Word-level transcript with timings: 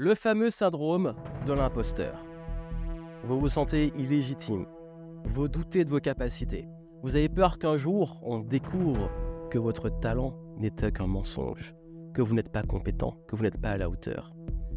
Le 0.00 0.14
fameux 0.14 0.50
syndrome 0.50 1.12
de 1.44 1.52
l'imposteur. 1.52 2.24
Vous 3.24 3.40
vous 3.40 3.48
sentez 3.48 3.92
illégitime. 3.96 4.64
Vous 5.24 5.48
doutez 5.48 5.84
de 5.84 5.90
vos 5.90 5.98
capacités. 5.98 6.68
Vous 7.02 7.16
avez 7.16 7.28
peur 7.28 7.58
qu'un 7.58 7.76
jour 7.76 8.20
on 8.22 8.38
découvre 8.38 9.10
que 9.50 9.58
votre 9.58 9.88
talent 9.88 10.38
n'était 10.56 10.92
qu'un 10.92 11.08
mensonge, 11.08 11.74
que 12.14 12.22
vous 12.22 12.36
n'êtes 12.36 12.52
pas 12.52 12.62
compétent, 12.62 13.16
que 13.26 13.34
vous 13.34 13.42
n'êtes 13.42 13.60
pas 13.60 13.70
à 13.70 13.76
la 13.76 13.90
hauteur. 13.90 14.32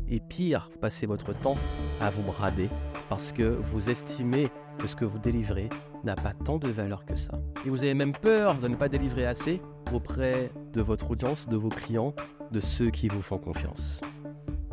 Et 0.08 0.20
pire, 0.20 0.72
vous 0.74 0.80
passez 0.80 1.06
votre 1.06 1.40
temps 1.40 1.58
à 2.00 2.10
vous 2.10 2.24
brader 2.24 2.72
parce 3.08 3.32
que 3.32 3.44
vous 3.44 3.92
estimez 3.92 4.50
que 4.80 4.88
ce 4.88 4.96
que 4.96 5.06
vous 5.06 5.20
délivrez 5.20 5.70
n'a 6.04 6.16
pas 6.16 6.34
tant 6.34 6.58
de 6.58 6.70
valeur 6.70 7.06
que 7.06 7.16
ça. 7.16 7.40
Et 7.64 7.70
vous 7.70 7.84
avez 7.84 7.94
même 7.94 8.14
peur 8.14 8.58
de 8.58 8.68
ne 8.68 8.76
pas 8.76 8.90
délivrer 8.90 9.28
assez 9.28 9.62
auprès 9.94 10.50
de 10.74 10.82
votre 10.82 11.12
audience, 11.12 11.48
de 11.48 11.58
vos 11.58 11.70
clients, 11.70 12.16
de 12.52 12.60
ceux 12.60 12.90
qui 12.90 13.08
vous 13.08 13.22
font 13.22 13.38
confiance. 13.38 14.02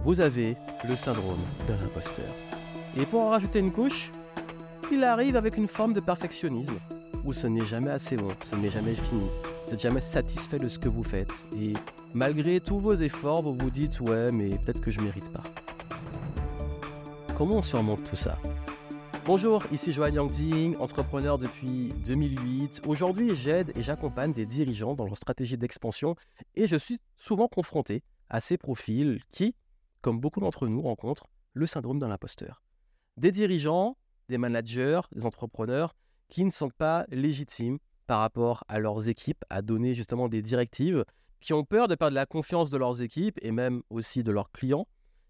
Vous 0.09 0.23
avez 0.23 0.57
le 0.89 0.97
syndrome 0.97 1.45
de 1.67 1.75
l'imposteur. 1.75 2.35
Et 2.97 3.05
pour 3.05 3.21
en 3.21 3.29
rajouter 3.29 3.59
une 3.59 3.71
couche, 3.71 4.11
il 4.91 5.05
arrive 5.05 5.37
avec 5.37 5.59
une 5.59 5.69
forme 5.69 5.93
de 5.93 6.01
perfectionnisme, 6.01 6.79
où 7.27 7.35
ce 7.35 7.47
n'est 7.47 7.67
jamais 7.67 7.91
assez 7.91 8.17
bon, 8.17 8.31
ce 8.41 8.57
n'est 8.57 8.71
jamais 8.71 8.95
fini, 8.95 9.29
vous 9.67 9.71
n'êtes 9.71 9.83
jamais 9.83 10.01
satisfait 10.01 10.59
de 10.59 10.67
ce 10.67 10.79
que 10.79 10.89
vous 10.89 11.03
faites, 11.03 11.45
et 11.61 11.75
malgré 12.15 12.59
tous 12.59 12.79
vos 12.79 12.95
efforts, 12.95 13.43
vous 13.43 13.53
vous 13.53 13.71
dites 13.71 14.01
ouais 14.01 14.33
mais 14.33 14.57
peut-être 14.57 14.81
que 14.81 14.91
je 14.91 15.03
mérite 15.03 15.31
pas. 15.31 15.43
Comment 17.37 17.57
on 17.57 17.63
surmonte 17.63 18.05
tout 18.05 18.17
ça? 18.17 18.39
Bonjour, 19.27 19.63
ici 19.73 19.93
Joanne 19.93 20.15
Yangding, 20.15 20.75
entrepreneur 20.79 21.37
depuis 21.37 21.93
2008. 22.07 22.81
Aujourd'hui, 22.87 23.37
j'aide 23.37 23.75
et 23.77 23.83
j'accompagne 23.83 24.33
des 24.33 24.47
dirigeants 24.47 24.95
dans 24.95 25.05
leur 25.05 25.19
stratégie 25.19 25.59
d'expansion 25.59 26.17
et 26.55 26.67
je 26.67 26.77
suis 26.77 26.99
souvent 27.19 27.47
confronté 27.47 28.03
à 28.31 28.41
ces 28.41 28.57
profils 28.57 29.21
qui, 29.33 29.55
comme 30.01 30.21
beaucoup 30.21 30.41
d'entre 30.41 30.69
nous, 30.69 30.83
rencontrent 30.83 31.27
le 31.55 31.67
syndrome 31.67 31.99
de 31.99 32.07
l'imposteur. 32.07 32.63
Des 33.17 33.33
dirigeants, 33.33 33.97
des 34.29 34.39
managers, 34.39 35.01
des 35.13 35.27
entrepreneurs 35.27 35.95
qui 36.29 36.45
ne 36.45 36.51
sont 36.51 36.71
pas 36.71 37.07
légitimes 37.09 37.79
par 38.07 38.21
rapport 38.21 38.65
à 38.69 38.79
leurs 38.79 39.09
équipes, 39.09 39.45
à 39.51 39.63
donner 39.63 39.95
justement 39.95 40.29
des 40.29 40.43
directives, 40.43 41.05
qui 41.41 41.53
ont 41.53 41.65
peur 41.65 41.89
de 41.89 41.95
perdre 41.95 42.15
la 42.15 42.27
confiance 42.27 42.71
de 42.71 42.79
leurs 42.79 43.03
équipes 43.03 43.39
et 43.43 43.53
même 43.53 43.83
aussi 43.91 44.23
de 44.23 44.33
leurs 44.33 44.51
clients. 44.51 44.87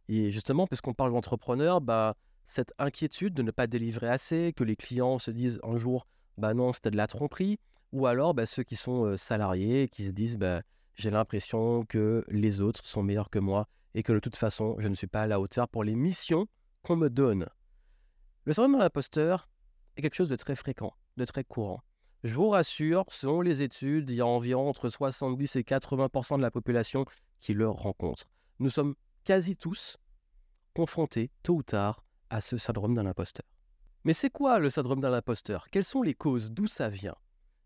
Et 0.09 0.31
justement, 0.31 0.67
puisqu'on 0.67 0.95
parle 0.95 1.13
d'entrepreneurs, 1.13 1.81
bah, 1.81 2.15
cette 2.45 2.73
inquiétude 2.79 3.35
de 3.35 3.43
ne 3.43 3.51
pas 3.51 3.67
délivrer 3.67 4.09
assez, 4.09 4.53
que 4.57 4.65
les 4.65 4.77
clients 4.77 5.19
se 5.19 5.31
disent 5.31 5.61
un 5.63 5.77
jour, 5.77 6.07
bah 6.39 6.55
non, 6.55 6.73
c'était 6.73 6.91
de 6.91 6.97
la 6.97 7.07
tromperie, 7.07 7.59
ou 7.93 8.07
alors 8.07 8.33
bah, 8.33 8.47
ceux 8.47 8.63
qui 8.63 8.77
sont 8.77 9.17
salariés, 9.17 9.89
qui 9.89 10.07
se 10.07 10.13
disent, 10.13 10.39
bah, 10.39 10.63
j'ai 10.95 11.11
l'impression 11.11 11.85
que 11.85 12.25
les 12.29 12.61
autres 12.61 12.85
sont 12.85 13.03
meilleurs 13.03 13.31
que 13.31 13.39
moi 13.39 13.69
et 13.99 14.05
que 14.05 14.13
de 14.13 14.21
toute 14.21 14.37
façon, 14.37 14.77
je 14.79 14.87
ne 14.87 14.95
suis 14.95 15.09
pas 15.09 15.23
à 15.23 15.27
la 15.27 15.41
hauteur 15.41 15.69
pour 15.69 15.83
les 15.83 15.97
missions 15.97 16.47
qu'on 16.85 16.95
me 16.95 17.11
donne. 17.11 17.49
Le 18.45 18.53
syndrome 18.53 18.75
de 18.75 18.79
l'imposteur 18.79 19.49
est 19.97 20.03
quelque 20.03 20.15
chose 20.15 20.29
de 20.29 20.37
très 20.37 20.55
fréquent, 20.55 20.95
de 21.17 21.25
très 21.25 21.43
courant. 21.43 21.83
Je 22.23 22.33
vous 22.33 22.49
rassure, 22.51 23.07
selon 23.09 23.41
les 23.41 23.61
études, 23.61 24.09
il 24.09 24.15
y 24.15 24.21
a 24.21 24.27
environ 24.27 24.69
entre 24.69 24.89
70 24.89 25.57
et 25.57 25.63
80% 25.63 26.37
de 26.37 26.43
la 26.43 26.53
population 26.53 27.07
qui 27.41 27.55
le 27.55 27.69
rencontre. 27.69 28.29
Nous 28.61 28.71
sommes 28.71 28.95
quasi 29.25 29.57
tous 29.57 29.97
confrontés, 30.75 31.33
tôt 31.43 31.57
ou 31.57 31.63
tard, 31.65 32.05
à 32.31 32.41
ce 32.41 32.57
syndrome 32.57 32.95
d'un 32.95 33.07
imposteur. 33.07 33.47
Mais 34.05 34.15
c'est 34.15 34.31
quoi 34.31 34.61
le 34.61 34.71
syndrome 34.71 35.01
d'un 35.01 35.13
imposteur 35.13 35.67
Quelles 35.73 35.83
sont 35.83 36.03
les 36.03 36.15
causes? 36.15 36.53
D'où 36.53 36.69
ça 36.69 36.89
vient? 36.89 37.17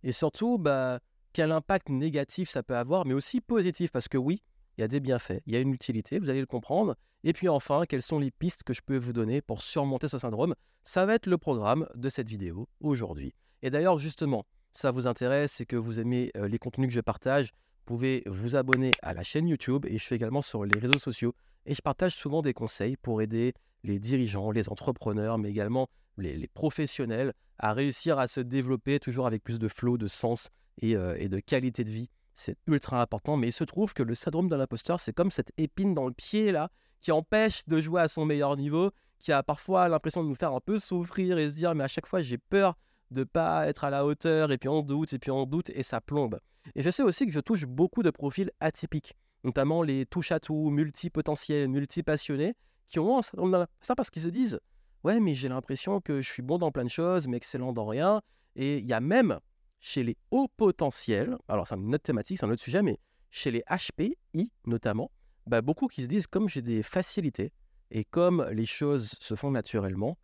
Et 0.03 0.13
surtout, 0.13 0.57
bah, 0.57 1.01
quel 1.35 1.53
impact 1.53 1.91
négatif 1.91 2.49
ça 2.49 2.63
peut 2.63 2.77
avoir, 2.77 3.05
mais 3.05 3.13
aussi 3.13 3.43
positif, 3.43 3.93
parce 3.93 4.09
que 4.09 4.17
oui, 4.17 4.43
il 4.77 4.81
y 4.81 4.85
a 4.85 4.89
des 4.89 5.01
bienfaits, 5.01 5.43
il 5.47 5.53
y 5.53 5.57
a 5.57 5.61
une 5.61 5.73
utilité, 5.73 6.19
vous 6.19 6.31
allez 6.31 6.41
le 6.41 6.47
comprendre. 6.47 6.97
Et 7.25 7.33
puis 7.33 7.49
enfin, 7.49 7.85
quelles 7.89 8.03
sont 8.03 8.19
les 8.19 8.31
pistes 8.31 8.65
que 8.65 8.75
je 8.75 8.81
peux 8.85 8.97
vous 8.97 9.13
donner 9.13 9.41
pour 9.41 9.63
surmonter 9.63 10.09
ce 10.09 10.19
syndrome? 10.19 10.55
Ça 10.83 11.07
va 11.07 11.15
être 11.15 11.27
le 11.27 11.39
programme 11.39 11.87
de 11.95 12.09
cette 12.09 12.29
vidéo 12.29 12.69
aujourd'hui. 12.81 13.35
Et 13.63 13.71
d'ailleurs, 13.71 13.99
justement, 13.99 14.45
ça 14.73 14.91
vous 14.91 15.07
intéresse 15.07 15.61
et 15.61 15.67
que 15.67 15.77
vous 15.77 16.01
aimez 16.01 16.33
euh, 16.37 16.49
les 16.49 16.59
contenus 16.59 16.89
que 16.89 16.95
je 16.95 17.01
partage, 17.01 17.53
vous 17.53 17.97
pouvez 17.97 18.23
vous 18.27 18.57
abonner 18.57 18.91
à 19.03 19.15
la 19.15 19.23
chaîne 19.23 19.47
YouTube 19.47 19.87
et 19.87 19.99
je 19.99 20.03
suis 20.03 20.15
également 20.15 20.43
sur 20.43 20.65
les 20.65 20.79
réseaux 20.79 20.99
sociaux 20.99 21.35
et 21.67 21.75
je 21.75 21.83
partage 21.83 22.15
souvent 22.15 22.43
des 22.43 22.55
conseils 22.55 22.97
pour 22.97 23.23
aider 23.23 23.55
les 23.85 23.99
dirigeants, 23.99 24.51
les 24.51 24.69
entrepreneurs, 24.69 25.39
mais 25.39 25.51
également 25.51 25.89
les, 26.17 26.49
professionnels 26.49 27.33
à 27.59 27.73
réussir 27.73 28.19
à 28.19 28.29
se 28.29 28.41
développer 28.41 28.99
toujours 28.99 29.27
avec 29.27 29.43
plus 29.43 29.59
de 29.59 29.69
flow, 29.69 29.99
de 29.99 30.09
sens 30.09 30.49
euh, 30.83 31.17
et, 31.19 31.29
de 31.29 31.41
qualité 31.41 31.85
de 31.85 31.91
vie. 31.91 32.09
C'est 32.35 32.57
ultra 32.67 33.03
important, 33.03 33.37
mais 33.37 33.49
il 33.49 33.53
se 33.53 33.65
trouve 33.65 33.95
que 33.95 34.03
le 34.03 34.15
syndrome 34.15 34.49
de 34.49 34.57
l'imposteur, 34.57 35.01
c'est 35.01 35.13
comme 35.13 35.31
cette 35.31 35.53
épine 35.59 35.95
dans 35.95 36.07
le 36.07 36.13
pied 36.13 36.53
là 36.53 36.71
qui 37.01 37.13
empêche 37.13 37.67
de 37.67 37.79
jouer 37.79 38.01
à 38.01 38.09
son 38.09 38.25
meilleur 38.25 38.57
niveau, 38.57 38.91
qui 39.19 39.33
a 39.33 39.43
parfois 39.43 39.89
l'impression 39.89 40.23
de 40.23 40.29
nous 40.29 40.35
faire 40.35 40.53
un 40.53 40.61
peu 40.61 40.79
souffrir 40.79 41.39
et 41.39 41.49
se 41.49 41.55
dire 41.55 41.75
mais 41.75 41.85
à 41.85 41.89
chaque 41.89 42.07
fois 42.07 42.23
j'ai 42.23 42.39
peur 42.39 42.77
de 43.11 43.25
pas 43.25 43.67
être 43.67 43.85
à 43.85 43.91
la 43.91 44.07
hauteur 44.07 44.53
et 44.53 44.59
puis 44.59 44.69
on 44.69 44.83
doute 44.83 45.13
et 45.13 45.19
puis 45.19 45.31
on 45.31 45.45
doute 45.45 45.71
et 45.71 45.83
ça 45.83 46.01
plombe. 46.01 46.39
Et 46.75 46.83
je 46.83 46.91
sais 46.91 47.03
aussi 47.03 47.27
que 47.27 47.33
je 47.33 47.41
touche 47.41 47.67
beaucoup 47.67 48.03
de 48.03 48.11
profils 48.11 48.51
atypiques, 48.61 49.15
notamment 49.45 49.83
les 49.83 50.07
touche 50.07 50.33
à 50.33 50.41
tout, 50.41 50.71
multipotentiels, 50.71 51.69
multipassionnés 51.69 52.55
qui 52.89 52.99
ont 52.99 53.21
ça 53.23 53.95
parce 53.97 54.11
qu'ils 54.11 54.23
se 54.23 54.29
disent 54.29 54.61
Ouais, 55.05 55.19
mais 55.19 55.35
j'ai 55.35 55.49
l'impression 55.49 56.01
que 56.01 56.21
je 56.21 56.31
suis 56.31 56.43
bon 56.43 56.59
dans 56.59 56.71
plein 56.71 56.85
de 56.85 56.91
choses, 56.91 57.27
mais 57.27 57.37
excellent 57.37 57.73
dans 57.73 57.87
rien. 57.87 58.23
Et 58.55 58.79
il 58.79 58.87
y 58.87 58.93
a 58.93 59.01
même 59.01 59.41
chez 59.83 60.03
les 60.03 60.17
hauts 60.31 60.49
potentiels, 60.49 61.37
alors 61.49 61.69
c'est 61.69 61.75
une 61.75 61.95
autre 61.95 62.05
thématique, 62.05 62.39
c'est 62.39 62.47
un 62.47 62.51
autre 62.51 62.63
sujet, 62.63 62.83
mais 62.83 62.99
chez 63.31 63.51
les 63.51 63.63
HPI 63.69 64.17
notamment, 64.65 65.11
bah, 65.47 65.61
beaucoup 65.61 65.89
qui 65.89 66.03
se 66.03 66.09
disent 66.09 66.27
comme 66.27 66.49
j'ai 66.49 66.63
des 66.63 66.83
facilités 66.83 67.53
et 67.91 68.05
comme 68.05 68.47
les 68.51 68.65
choses 68.65 69.11
se 69.21 69.35
font 69.35 69.51
naturellement, 69.51 70.17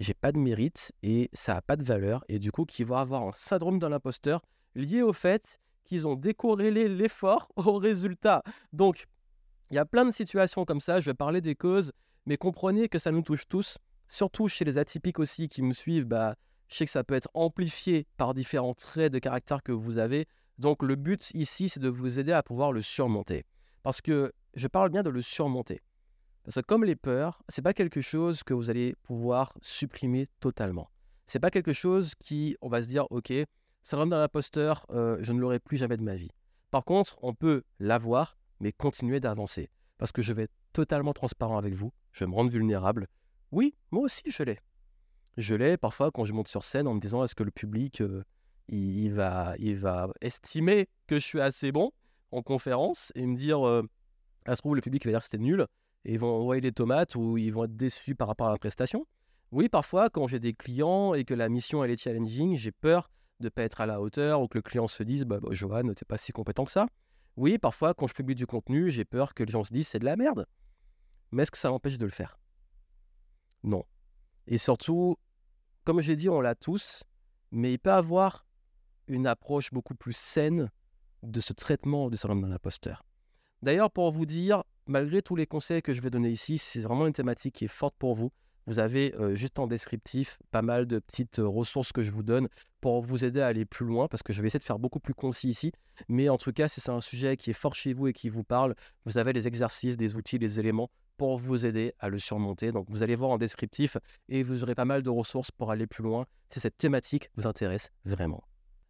j'ai 0.00 0.14
pas 0.14 0.32
de 0.32 0.38
mérite 0.38 0.92
et 1.04 1.30
ça 1.32 1.54
n'a 1.54 1.62
pas 1.62 1.76
de 1.76 1.84
valeur. 1.84 2.24
Et 2.28 2.40
du 2.40 2.50
coup, 2.50 2.64
qui 2.64 2.82
vont 2.82 2.96
avoir 2.96 3.22
un 3.22 3.32
syndrome 3.34 3.78
de 3.78 3.86
l'imposteur 3.86 4.42
lié 4.74 5.02
au 5.02 5.12
fait 5.12 5.58
qu'ils 5.84 6.08
ont 6.08 6.16
décorrélé 6.16 6.88
l'effort 6.88 7.52
au 7.56 7.76
résultat. 7.76 8.42
Donc, 8.72 9.06
il 9.70 9.76
y 9.76 9.78
a 9.78 9.84
plein 9.84 10.04
de 10.04 10.10
situations 10.10 10.64
comme 10.64 10.80
ça. 10.80 11.00
Je 11.00 11.10
vais 11.10 11.14
parler 11.14 11.40
des 11.40 11.54
causes 11.54 11.92
mais 12.26 12.36
comprenez 12.36 12.88
que 12.88 12.98
ça 12.98 13.10
nous 13.10 13.22
touche 13.22 13.48
tous, 13.48 13.78
surtout 14.08 14.48
chez 14.48 14.64
les 14.64 14.78
atypiques 14.78 15.18
aussi 15.18 15.48
qui 15.48 15.62
me 15.62 15.72
suivent. 15.72 16.04
Bah, 16.04 16.36
je 16.72 16.78
sais 16.78 16.84
que 16.84 16.90
ça 16.90 17.04
peut 17.04 17.14
être 17.14 17.28
amplifié 17.34 18.06
par 18.16 18.34
différents 18.34 18.74
traits 18.74 19.12
de 19.12 19.18
caractère 19.18 19.62
que 19.62 19.72
vous 19.72 19.98
avez. 19.98 20.26
Donc 20.58 20.82
le 20.82 20.96
but 20.96 21.30
ici, 21.34 21.68
c'est 21.68 21.80
de 21.80 21.88
vous 21.88 22.18
aider 22.18 22.32
à 22.32 22.42
pouvoir 22.42 22.72
le 22.72 22.82
surmonter. 22.82 23.44
Parce 23.82 24.00
que 24.00 24.32
je 24.54 24.66
parle 24.66 24.90
bien 24.90 25.02
de 25.02 25.10
le 25.10 25.22
surmonter. 25.22 25.80
Parce 26.44 26.56
que 26.56 26.60
comme 26.60 26.84
les 26.84 26.96
peurs, 26.96 27.42
c'est 27.48 27.62
pas 27.62 27.74
quelque 27.74 28.00
chose 28.00 28.42
que 28.42 28.54
vous 28.54 28.70
allez 28.70 28.94
pouvoir 29.02 29.52
supprimer 29.60 30.28
totalement. 30.40 30.90
C'est 31.26 31.38
pas 31.40 31.50
quelque 31.50 31.72
chose 31.72 32.14
qui, 32.16 32.56
on 32.62 32.68
va 32.68 32.82
se 32.82 32.88
dire, 32.88 33.06
ok, 33.10 33.32
ça 33.82 33.96
rentre 33.96 34.10
dans 34.10 34.18
l'imposteur, 34.18 34.86
euh, 34.90 35.18
je 35.20 35.32
ne 35.32 35.40
l'aurai 35.40 35.58
plus 35.60 35.76
jamais 35.76 35.96
de 35.96 36.02
ma 36.02 36.16
vie. 36.16 36.30
Par 36.70 36.84
contre, 36.84 37.18
on 37.22 37.34
peut 37.34 37.62
l'avoir, 37.78 38.36
mais 38.60 38.72
continuer 38.72 39.20
d'avancer. 39.20 39.70
Parce 39.98 40.10
que 40.10 40.22
je 40.22 40.32
vais 40.32 40.44
être 40.44 40.54
totalement 40.72 41.12
transparent 41.12 41.58
avec 41.58 41.74
vous 41.74 41.92
je 42.12 42.24
vais 42.24 42.30
me 42.30 42.34
rendre 42.34 42.50
vulnérable. 42.50 43.08
Oui, 43.50 43.74
moi 43.90 44.04
aussi 44.04 44.22
je 44.26 44.42
l'ai. 44.42 44.58
Je 45.36 45.54
l'ai 45.54 45.76
parfois 45.76 46.10
quand 46.10 46.24
je 46.24 46.32
monte 46.32 46.48
sur 46.48 46.62
scène 46.62 46.86
en 46.86 46.94
me 46.94 47.00
disant 47.00 47.24
est-ce 47.24 47.34
que 47.34 47.42
le 47.42 47.50
public 47.50 48.00
euh, 48.02 48.22
il, 48.68 49.12
va, 49.12 49.54
il 49.58 49.76
va 49.76 50.08
estimer 50.20 50.88
que 51.06 51.18
je 51.18 51.24
suis 51.24 51.40
assez 51.40 51.72
bon 51.72 51.90
en 52.32 52.42
conférence 52.42 53.12
et 53.14 53.26
me 53.26 53.34
dire 53.34 53.66
euh, 53.66 53.82
ah, 54.46 54.54
se 54.54 54.60
trouve 54.60 54.74
le 54.74 54.82
public 54.82 55.04
va 55.04 55.12
dire 55.12 55.20
que 55.20 55.24
c'était 55.24 55.38
nul 55.38 55.66
et 56.04 56.14
ils 56.14 56.18
vont 56.18 56.34
envoyer 56.34 56.60
des 56.60 56.72
tomates 56.72 57.14
ou 57.14 57.38
ils 57.38 57.52
vont 57.52 57.64
être 57.64 57.76
déçus 57.76 58.14
par 58.14 58.28
rapport 58.28 58.48
à 58.48 58.50
la 58.50 58.58
prestation. 58.58 59.06
Oui, 59.52 59.68
parfois 59.68 60.10
quand 60.10 60.26
j'ai 60.26 60.40
des 60.40 60.52
clients 60.52 61.14
et 61.14 61.24
que 61.24 61.34
la 61.34 61.48
mission 61.48 61.84
est 61.84 61.96
challenging, 61.96 62.56
j'ai 62.56 62.72
peur 62.72 63.10
de 63.40 63.48
pas 63.48 63.62
être 63.62 63.80
à 63.80 63.86
la 63.86 64.00
hauteur 64.00 64.42
ou 64.42 64.48
que 64.48 64.58
le 64.58 64.62
client 64.62 64.86
se 64.86 65.02
dise 65.02 65.24
bah, 65.24 65.40
bah 65.40 65.48
Johan, 65.52 65.92
t'es 65.94 66.04
pas 66.04 66.18
si 66.18 66.32
compétent 66.32 66.64
que 66.64 66.72
ça. 66.72 66.86
Oui, 67.36 67.58
parfois 67.58 67.94
quand 67.94 68.06
je 68.06 68.14
publie 68.14 68.34
du 68.34 68.46
contenu, 68.46 68.90
j'ai 68.90 69.04
peur 69.04 69.32
que 69.34 69.44
les 69.44 69.50
gens 69.50 69.64
se 69.64 69.72
disent 69.72 69.88
c'est 69.88 69.98
de 69.98 70.04
la 70.04 70.16
merde. 70.16 70.46
Mais 71.30 71.44
est-ce 71.44 71.50
que 71.50 71.58
ça 71.58 71.70
m'empêche 71.70 71.98
de 71.98 72.04
le 72.04 72.10
faire? 72.10 72.38
Non. 73.62 73.84
Et 74.46 74.58
surtout, 74.58 75.16
comme 75.84 76.00
j'ai 76.00 76.16
dit, 76.16 76.28
on 76.28 76.40
l'a 76.40 76.54
tous, 76.54 77.04
mais 77.50 77.72
il 77.72 77.78
peut 77.78 77.92
avoir 77.92 78.46
une 79.08 79.26
approche 79.26 79.70
beaucoup 79.72 79.94
plus 79.94 80.16
saine 80.16 80.70
de 81.22 81.40
ce 81.40 81.52
traitement 81.52 82.10
du 82.10 82.16
syndrome 82.16 82.42
de 82.42 82.48
l'imposteur. 82.48 83.04
D'ailleurs, 83.62 83.90
pour 83.90 84.10
vous 84.10 84.26
dire, 84.26 84.64
malgré 84.86 85.22
tous 85.22 85.36
les 85.36 85.46
conseils 85.46 85.82
que 85.82 85.92
je 85.92 86.00
vais 86.00 86.10
donner 86.10 86.30
ici, 86.30 86.58
c'est 86.58 86.80
vraiment 86.80 87.06
une 87.06 87.12
thématique 87.12 87.54
qui 87.54 87.64
est 87.66 87.68
forte 87.68 87.94
pour 87.98 88.14
vous. 88.14 88.32
Vous 88.66 88.78
avez 88.78 89.14
euh, 89.16 89.34
juste 89.34 89.58
en 89.58 89.66
descriptif 89.66 90.38
pas 90.52 90.62
mal 90.62 90.86
de 90.86 91.00
petites 91.00 91.40
euh, 91.40 91.48
ressources 91.48 91.92
que 91.92 92.02
je 92.02 92.12
vous 92.12 92.22
donne 92.22 92.48
pour 92.80 93.02
vous 93.02 93.24
aider 93.24 93.40
à 93.40 93.48
aller 93.48 93.64
plus 93.64 93.86
loin, 93.86 94.06
parce 94.08 94.22
que 94.22 94.32
je 94.32 94.40
vais 94.40 94.48
essayer 94.48 94.60
de 94.60 94.64
faire 94.64 94.78
beaucoup 94.78 95.00
plus 95.00 95.14
concis 95.14 95.48
ici. 95.48 95.72
Mais 96.08 96.28
en 96.28 96.36
tout 96.36 96.52
cas, 96.52 96.68
si 96.68 96.80
c'est 96.80 96.90
un 96.90 97.00
sujet 97.00 97.36
qui 97.36 97.50
est 97.50 97.54
fort 97.54 97.74
chez 97.74 97.92
vous 97.92 98.06
et 98.08 98.12
qui 98.12 98.28
vous 98.28 98.44
parle, 98.44 98.74
vous 99.04 99.18
avez 99.18 99.32
des 99.32 99.48
exercices, 99.48 99.96
des 99.96 100.14
outils, 100.14 100.38
des 100.38 100.60
éléments 100.60 100.90
pour 101.16 101.38
vous 101.38 101.66
aider 101.66 101.94
à 101.98 102.08
le 102.08 102.18
surmonter. 102.18 102.72
Donc 102.72 102.86
vous 102.88 103.02
allez 103.02 103.14
voir 103.14 103.30
en 103.30 103.38
descriptif 103.38 103.96
et 104.28 104.42
vous 104.42 104.62
aurez 104.62 104.74
pas 104.74 104.84
mal 104.84 105.02
de 105.02 105.10
ressources 105.10 105.50
pour 105.50 105.70
aller 105.70 105.86
plus 105.86 106.02
loin 106.02 106.26
si 106.50 106.60
cette 106.60 106.78
thématique 106.78 107.30
vous 107.36 107.46
intéresse 107.46 107.90
vraiment. 108.04 108.42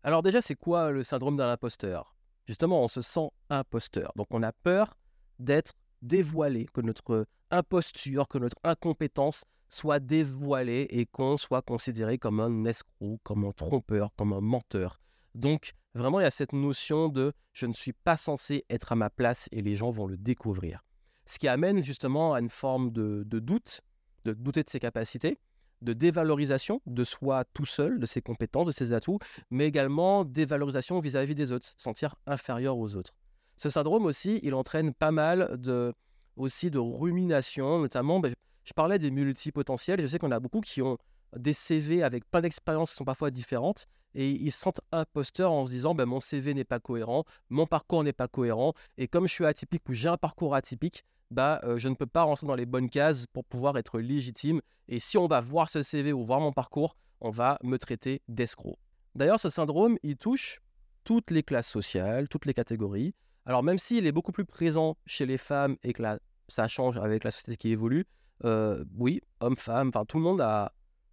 Alors 0.02 0.22
déjà, 0.22 0.42
c'est 0.42 0.56
quoi 0.56 0.90
le 0.90 1.02
syndrome 1.02 1.36
d'un 1.36 1.50
imposteur? 1.50 2.14
Justement, 2.46 2.82
on 2.82 2.88
se 2.88 3.02
sent 3.02 3.28
imposteur. 3.50 4.12
Donc 4.16 4.26
on 4.30 4.42
a 4.42 4.52
peur 4.52 4.96
d'être 5.38 5.72
dévoilé, 6.02 6.66
que 6.72 6.80
notre 6.80 7.26
imposture, 7.50 8.28
que 8.28 8.38
notre 8.38 8.56
incompétence 8.64 9.44
soit 9.68 10.00
dévoilée 10.00 10.86
et 10.90 11.06
qu'on 11.06 11.36
soit 11.36 11.62
considéré 11.62 12.18
comme 12.18 12.40
un 12.40 12.64
escroc, 12.64 13.20
comme 13.22 13.44
un 13.44 13.52
trompeur, 13.52 14.10
comme 14.16 14.32
un 14.32 14.40
menteur. 14.40 15.00
Donc, 15.34 15.72
vraiment, 15.94 16.20
il 16.20 16.24
y 16.24 16.26
a 16.26 16.30
cette 16.30 16.52
notion 16.52 17.08
de 17.08 17.32
je 17.52 17.66
ne 17.66 17.72
suis 17.72 17.94
pas 17.94 18.16
censé 18.18 18.64
être 18.68 18.92
à 18.92 18.96
ma 18.96 19.08
place 19.08 19.48
et 19.50 19.62
les 19.62 19.74
gens 19.74 19.90
vont 19.90 20.06
le 20.06 20.18
découvrir. 20.18 20.84
Ce 21.26 21.38
qui 21.38 21.48
amène 21.48 21.82
justement 21.82 22.34
à 22.34 22.40
une 22.40 22.48
forme 22.48 22.90
de, 22.90 23.24
doute, 23.24 23.80
de 24.24 24.32
douter 24.32 24.62
de 24.62 24.70
ses 24.70 24.80
capacités, 24.80 25.38
de 25.82 25.92
dévalorisation 25.92 26.80
de 26.86 27.04
soi 27.04 27.44
tout 27.54 27.66
seul, 27.66 27.98
de 27.98 28.06
ses 28.06 28.22
compétences, 28.22 28.66
de 28.66 28.72
ses 28.72 28.92
atouts, 28.92 29.18
mais 29.50 29.66
également 29.66 30.24
dévalorisation 30.24 31.00
vis-à-vis 31.00 31.34
des 31.34 31.52
autres, 31.52 31.68
sentir 31.76 32.14
inférieur 32.26 32.78
aux 32.78 32.96
autres. 32.96 33.12
Ce 33.56 33.70
syndrome 33.70 34.06
aussi, 34.06 34.40
il 34.42 34.54
entraîne 34.54 34.94
pas 34.94 35.10
mal 35.10 35.56
de, 35.58 35.92
aussi 36.36 36.70
de 36.70 36.78
rumination, 36.78 37.80
notamment, 37.80 38.20
ben, 38.20 38.32
je 38.64 38.72
parlais 38.72 38.98
des 38.98 39.10
multipotentiels, 39.10 40.00
je 40.00 40.06
sais 40.06 40.18
qu'on 40.18 40.30
a 40.30 40.40
beaucoup 40.40 40.60
qui 40.60 40.82
ont 40.82 40.98
des 41.36 41.52
CV 41.52 42.02
avec 42.02 42.30
plein 42.30 42.40
d'expériences 42.40 42.90
qui 42.90 42.96
sont 42.96 43.04
parfois 43.04 43.30
différentes, 43.30 43.86
et 44.14 44.30
ils 44.30 44.52
se 44.52 44.60
sentent 44.60 44.80
imposteurs 44.92 45.52
en 45.52 45.66
se 45.66 45.72
disant 45.72 45.94
ben, 45.94 46.06
mon 46.06 46.20
CV 46.20 46.54
n'est 46.54 46.64
pas 46.64 46.80
cohérent, 46.80 47.24
mon 47.48 47.66
parcours 47.66 48.04
n'est 48.04 48.12
pas 48.12 48.28
cohérent, 48.28 48.74
et 48.98 49.08
comme 49.08 49.26
je 49.26 49.32
suis 49.32 49.46
atypique 49.46 49.88
ou 49.88 49.92
j'ai 49.92 50.08
un 50.08 50.16
parcours 50.16 50.54
atypique, 50.54 51.04
bah, 51.30 51.60
euh, 51.64 51.78
je 51.78 51.88
ne 51.88 51.94
peux 51.94 52.06
pas 52.06 52.22
rentrer 52.24 52.46
dans 52.46 52.54
les 52.54 52.66
bonnes 52.66 52.90
cases 52.90 53.26
pour 53.26 53.44
pouvoir 53.44 53.78
être 53.78 54.00
légitime. 54.00 54.60
Et 54.88 54.98
si 54.98 55.16
on 55.16 55.26
va 55.26 55.40
voir 55.40 55.70
ce 55.70 55.82
CV 55.82 56.12
ou 56.12 56.22
voir 56.22 56.40
mon 56.40 56.52
parcours, 56.52 56.94
on 57.22 57.30
va 57.30 57.58
me 57.62 57.78
traiter 57.78 58.20
d'escroc. 58.28 58.76
D'ailleurs, 59.14 59.40
ce 59.40 59.48
syndrome, 59.48 59.96
il 60.02 60.16
touche 60.16 60.60
toutes 61.04 61.30
les 61.30 61.42
classes 61.42 61.70
sociales, 61.70 62.28
toutes 62.28 62.44
les 62.44 62.54
catégories. 62.54 63.14
Alors 63.46 63.62
même 63.62 63.78
s'il 63.78 64.06
est 64.06 64.12
beaucoup 64.12 64.32
plus 64.32 64.44
présent 64.44 64.96
chez 65.06 65.26
les 65.26 65.38
femmes 65.38 65.76
et 65.82 65.92
que 65.92 66.02
là, 66.02 66.18
ça 66.48 66.68
change 66.68 66.98
avec 66.98 67.24
la 67.24 67.30
société 67.30 67.56
qui 67.56 67.70
évolue, 67.70 68.04
euh, 68.44 68.84
oui, 68.96 69.20
hommes, 69.40 69.56
femmes, 69.56 69.88
enfin 69.88 70.04
tout 70.04 70.18
le 70.18 70.22
monde 70.22 70.40
a, 70.40 70.72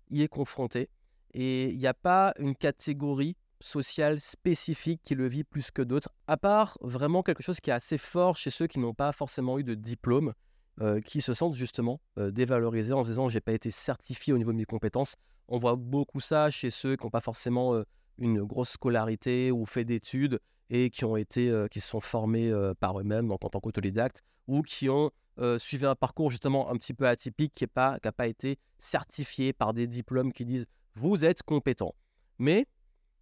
y 0.10 0.22
est 0.22 0.28
confronté. 0.28 0.90
Et 1.34 1.70
il 1.70 1.78
n'y 1.78 1.88
a 1.88 1.94
pas 1.94 2.34
une 2.40 2.56
catégorie 2.56 3.36
sociale 3.62 4.20
spécifique 4.20 5.02
qui 5.04 5.16
le 5.16 5.28
vit 5.28 5.44
plus 5.44 5.72
que 5.72 5.82
d'autres, 5.82 6.10
à 6.28 6.38
part 6.38 6.78
vraiment 6.82 7.24
quelque 7.24 7.44
chose 7.44 7.60
qui 7.60 7.70
est 7.70 7.74
assez 7.74 7.98
fort 7.98 8.36
chez 8.36 8.50
ceux 8.50 8.68
qui 8.68 8.80
n'ont 8.80 8.94
pas 8.94 9.12
forcément 9.12 9.60
eu 9.60 9.64
de 9.64 9.76
diplôme, 9.76 10.34
euh, 10.82 11.02
qui 11.02 11.20
se 11.20 11.34
sentent 11.34 11.56
justement 11.56 12.00
euh, 12.18 12.32
dévalorisés 12.32 12.94
en 12.94 13.04
se 13.04 13.10
disant 13.10 13.28
j'ai 13.28 13.42
pas 13.42 13.52
été 13.52 13.70
certifié 13.70 14.34
au 14.34 14.38
niveau 14.38 14.52
de 14.52 14.58
mes 14.58 14.66
compétences. 14.66 15.16
On 15.50 15.58
voit 15.58 15.76
beaucoup 15.76 16.22
ça 16.22 16.52
chez 16.52 16.72
ceux 16.72 16.96
qui 16.96 17.06
n'ont 17.06 17.10
pas 17.10 17.22
forcément 17.22 17.76
euh, 17.76 17.84
une 18.18 18.44
grosse 18.44 18.72
scolarité 18.72 19.52
ou 19.52 19.66
fait 19.66 19.84
d'études 19.84 20.40
et 20.70 20.90
qui 20.90 21.04
ont 21.04 21.18
été, 21.18 21.66
qui 21.72 21.80
se 21.80 21.88
sont 21.88 22.02
formés 22.02 22.54
par 22.80 23.00
eux-mêmes 23.00 23.28
donc 23.28 23.44
en 23.44 23.50
tant 23.50 23.60
qu'autodidactes 23.60 24.22
ou 24.48 24.62
qui 24.62 24.88
ont 24.88 25.10
suivi 25.58 25.86
un 25.86 25.96
parcours 25.96 26.32
justement 26.32 26.70
un 26.70 26.76
petit 26.76 26.94
peu 26.94 27.08
atypique 27.08 27.54
qui 27.56 27.64
n'a 27.64 27.68
pas, 27.68 28.00
pas 28.00 28.28
été 28.28 28.58
certifié 28.78 29.54
par 29.54 29.74
des 29.74 29.88
diplômes 29.88 30.34
qui 30.34 30.46
disent 30.46 30.66
vous 30.96 31.26
êtes 31.26 31.44
compétent. 31.44 31.96
Mais 32.40 32.68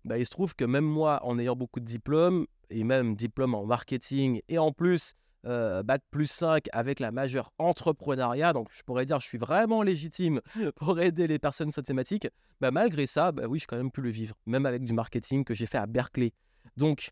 bah, 0.05 0.17
il 0.17 0.25
se 0.25 0.31
trouve 0.31 0.55
que 0.55 0.65
même 0.65 0.85
moi, 0.85 1.19
en 1.23 1.37
ayant 1.37 1.55
beaucoup 1.55 1.79
de 1.79 1.85
diplômes, 1.85 2.47
et 2.69 2.83
même 2.83 3.15
diplôme 3.15 3.55
en 3.55 3.65
marketing, 3.65 4.41
et 4.47 4.57
en 4.57 4.71
plus, 4.71 5.13
euh, 5.45 5.83
bac 5.83 6.01
plus 6.11 6.29
5 6.29 6.65
avec 6.71 6.99
la 6.99 7.11
majeure 7.11 7.51
entrepreneuriat, 7.57 8.53
donc 8.53 8.69
je 8.71 8.81
pourrais 8.83 9.05
dire 9.05 9.19
je 9.19 9.27
suis 9.27 9.37
vraiment 9.37 9.81
légitime 9.83 10.41
pour 10.75 10.99
aider 10.99 11.27
les 11.27 11.39
personnes 11.39 11.71
thématiques, 11.71 12.27
bah, 12.59 12.71
malgré 12.71 13.05
ça, 13.05 13.31
bah, 13.31 13.43
oui, 13.47 13.59
j'ai 13.59 13.65
quand 13.65 13.77
même 13.77 13.91
pu 13.91 14.01
le 14.01 14.09
vivre, 14.09 14.35
même 14.45 14.65
avec 14.65 14.83
du 14.83 14.93
marketing 14.93 15.43
que 15.43 15.53
j'ai 15.53 15.65
fait 15.65 15.77
à 15.77 15.85
Berkeley. 15.85 16.33
Donc, 16.75 17.11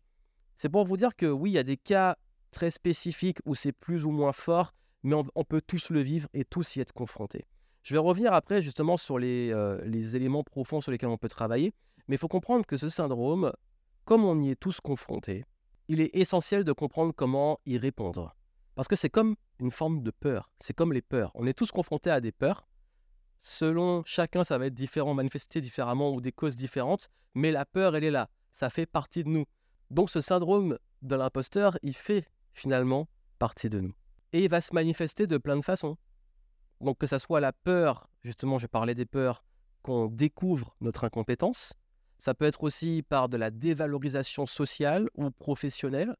c'est 0.54 0.68
pour 0.68 0.84
vous 0.84 0.96
dire 0.96 1.14
que 1.16 1.26
oui, 1.26 1.50
il 1.50 1.54
y 1.54 1.58
a 1.58 1.62
des 1.62 1.76
cas 1.76 2.16
très 2.50 2.70
spécifiques 2.70 3.38
où 3.44 3.54
c'est 3.54 3.72
plus 3.72 4.04
ou 4.04 4.10
moins 4.10 4.32
fort, 4.32 4.72
mais 5.06 5.14
on, 5.36 5.44
peut 5.44 5.62
tous 5.64 5.90
le 5.90 6.00
vivre 6.00 6.28
et 6.34 6.44
tous 6.44 6.74
y 6.74 6.80
être 6.80 6.92
confrontés. 6.92 7.46
Je 7.84 7.94
vais 7.94 8.00
revenir 8.00 8.34
après 8.34 8.60
justement 8.60 8.96
sur 8.96 9.20
les, 9.20 9.52
euh, 9.52 9.80
les 9.84 10.16
éléments 10.16 10.42
profonds 10.42 10.80
sur 10.80 10.90
lesquels 10.90 11.08
on 11.08 11.16
peut 11.16 11.28
travailler, 11.28 11.72
mais 12.08 12.16
il 12.16 12.18
faut 12.18 12.26
comprendre 12.26 12.66
que 12.66 12.76
ce 12.76 12.88
syndrome, 12.88 13.52
comme 14.04 14.24
on 14.24 14.40
y 14.42 14.50
est 14.50 14.56
tous 14.56 14.80
confrontés, 14.80 15.44
il 15.86 16.00
est 16.00 16.10
essentiel 16.12 16.64
de 16.64 16.72
comprendre 16.72 17.12
comment 17.14 17.60
y 17.66 17.78
répondre. 17.78 18.34
Parce 18.74 18.88
que 18.88 18.96
c'est 18.96 19.08
comme 19.08 19.36
une 19.60 19.70
forme 19.70 20.02
de 20.02 20.10
peur, 20.10 20.50
c'est 20.58 20.74
comme 20.74 20.92
les 20.92 21.02
peurs. 21.02 21.30
On 21.36 21.46
est 21.46 21.56
tous 21.56 21.70
confrontés 21.70 22.10
à 22.10 22.20
des 22.20 22.32
peurs. 22.32 22.66
Selon 23.40 24.02
chacun, 24.04 24.42
ça 24.42 24.58
va 24.58 24.66
être 24.66 24.74
différent, 24.74 25.14
manifesté 25.14 25.60
différemment 25.60 26.12
ou 26.12 26.20
des 26.20 26.32
causes 26.32 26.56
différentes, 26.56 27.10
mais 27.34 27.52
la 27.52 27.64
peur, 27.64 27.94
elle 27.94 28.04
est 28.04 28.10
là. 28.10 28.28
Ça 28.50 28.70
fait 28.70 28.86
partie 28.86 29.22
de 29.22 29.28
nous. 29.28 29.44
Donc 29.90 30.10
ce 30.10 30.20
syndrome 30.20 30.78
de 31.02 31.14
l'imposteur, 31.14 31.78
il 31.84 31.94
fait 31.94 32.26
finalement 32.54 33.06
partie 33.38 33.70
de 33.70 33.78
nous. 33.78 33.94
Et 34.36 34.40
il 34.40 34.50
va 34.50 34.60
se 34.60 34.74
manifester 34.74 35.26
de 35.26 35.38
plein 35.38 35.56
de 35.56 35.62
façons. 35.62 35.96
Donc 36.82 36.98
que 36.98 37.06
ça 37.06 37.18
soit 37.18 37.40
la 37.40 37.54
peur, 37.54 38.10
justement, 38.22 38.58
je 38.58 38.66
parlais 38.66 38.94
des 38.94 39.06
peurs, 39.06 39.42
qu'on 39.80 40.08
découvre 40.08 40.76
notre 40.82 41.04
incompétence, 41.04 41.72
ça 42.18 42.34
peut 42.34 42.44
être 42.44 42.62
aussi 42.62 43.02
par 43.02 43.30
de 43.30 43.38
la 43.38 43.50
dévalorisation 43.50 44.44
sociale 44.44 45.08
ou 45.14 45.30
professionnelle. 45.30 46.14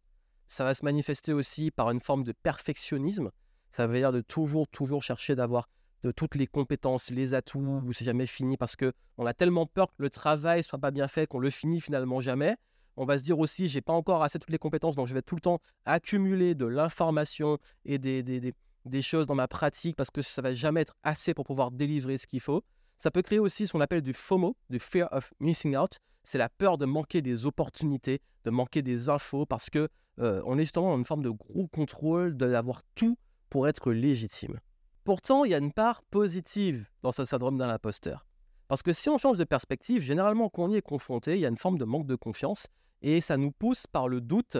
Ça 0.46 0.64
va 0.64 0.72
se 0.72 0.82
manifester 0.82 1.34
aussi 1.34 1.70
par 1.70 1.90
une 1.90 2.00
forme 2.00 2.24
de 2.24 2.32
perfectionnisme. 2.32 3.30
Ça 3.70 3.86
veut 3.86 3.98
dire 3.98 4.12
de 4.12 4.22
toujours, 4.22 4.66
toujours 4.66 5.02
chercher 5.02 5.34
d'avoir 5.34 5.68
de 6.02 6.10
toutes 6.10 6.36
les 6.36 6.46
compétences, 6.46 7.10
les 7.10 7.34
atouts, 7.34 7.82
où 7.84 7.92
c'est 7.92 8.06
jamais 8.06 8.24
fini 8.24 8.56
parce 8.56 8.76
que 8.76 8.94
on 9.18 9.26
a 9.26 9.34
tellement 9.34 9.66
peur 9.66 9.88
que 9.88 10.02
le 10.02 10.08
travail 10.08 10.62
soit 10.62 10.78
pas 10.78 10.90
bien 10.90 11.06
fait 11.06 11.26
qu'on 11.26 11.38
le 11.38 11.50
finit 11.50 11.82
finalement 11.82 12.22
jamais. 12.22 12.56
On 12.96 13.04
va 13.04 13.18
se 13.18 13.24
dire 13.24 13.38
aussi, 13.38 13.68
j'ai 13.68 13.82
pas 13.82 13.92
encore 13.92 14.22
assez 14.22 14.38
toutes 14.38 14.50
les 14.50 14.58
compétences, 14.58 14.96
donc 14.96 15.06
je 15.06 15.14
vais 15.14 15.22
tout 15.22 15.34
le 15.34 15.40
temps 15.40 15.60
accumuler 15.84 16.54
de 16.54 16.64
l'information 16.64 17.58
et 17.84 17.98
des, 17.98 19.02
choses 19.02 19.26
dans 19.26 19.34
ma 19.34 19.48
pratique 19.48 19.96
parce 19.96 20.10
que 20.10 20.22
ça 20.22 20.40
va 20.40 20.54
jamais 20.54 20.80
être 20.80 20.94
assez 21.02 21.34
pour 21.34 21.44
pouvoir 21.44 21.70
délivrer 21.70 22.16
ce 22.16 22.26
qu'il 22.26 22.40
faut. 22.40 22.62
Ça 22.96 23.10
peut 23.10 23.20
créer 23.20 23.38
aussi 23.38 23.66
ce 23.66 23.72
qu'on 23.72 23.82
appelle 23.82 24.00
du 24.00 24.14
FOMO, 24.14 24.56
du 24.70 24.78
Fear 24.78 25.08
of 25.12 25.34
Missing 25.40 25.76
Out. 25.76 25.98
C'est 26.22 26.38
la 26.38 26.48
peur 26.48 26.78
de 26.78 26.86
manquer 26.86 27.20
des 27.20 27.44
opportunités, 27.44 28.20
de 28.44 28.50
manquer 28.50 28.80
des 28.80 29.10
infos, 29.10 29.44
parce 29.44 29.68
que 29.68 29.88
euh, 30.18 30.40
on 30.46 30.56
est 30.56 30.62
justement 30.62 30.90
dans 30.92 30.98
une 30.98 31.04
forme 31.04 31.22
de 31.22 31.30
gros 31.30 31.68
contrôle, 31.68 32.34
d'avoir 32.36 32.82
tout 32.94 33.18
pour 33.50 33.68
être 33.68 33.92
légitime. 33.92 34.58
Pourtant, 35.04 35.44
il 35.44 35.50
y 35.50 35.54
a 35.54 35.58
une 35.58 35.72
part 35.72 36.02
positive 36.04 36.88
dans 37.02 37.12
ce 37.12 37.26
syndrome 37.26 37.58
d'un 37.58 37.68
imposteur. 37.68 38.26
Parce 38.68 38.82
que 38.82 38.92
si 38.92 39.08
on 39.08 39.18
change 39.18 39.38
de 39.38 39.44
perspective, 39.44 40.02
généralement 40.02 40.48
quand 40.48 40.64
on 40.64 40.70
y 40.70 40.76
est 40.76 40.82
confronté, 40.82 41.34
il 41.34 41.40
y 41.40 41.46
a 41.46 41.48
une 41.48 41.56
forme 41.56 41.78
de 41.78 41.84
manque 41.84 42.06
de 42.06 42.16
confiance 42.16 42.68
et 43.02 43.20
ça 43.20 43.36
nous 43.36 43.52
pousse 43.52 43.86
par 43.86 44.08
le 44.08 44.20
doute 44.20 44.56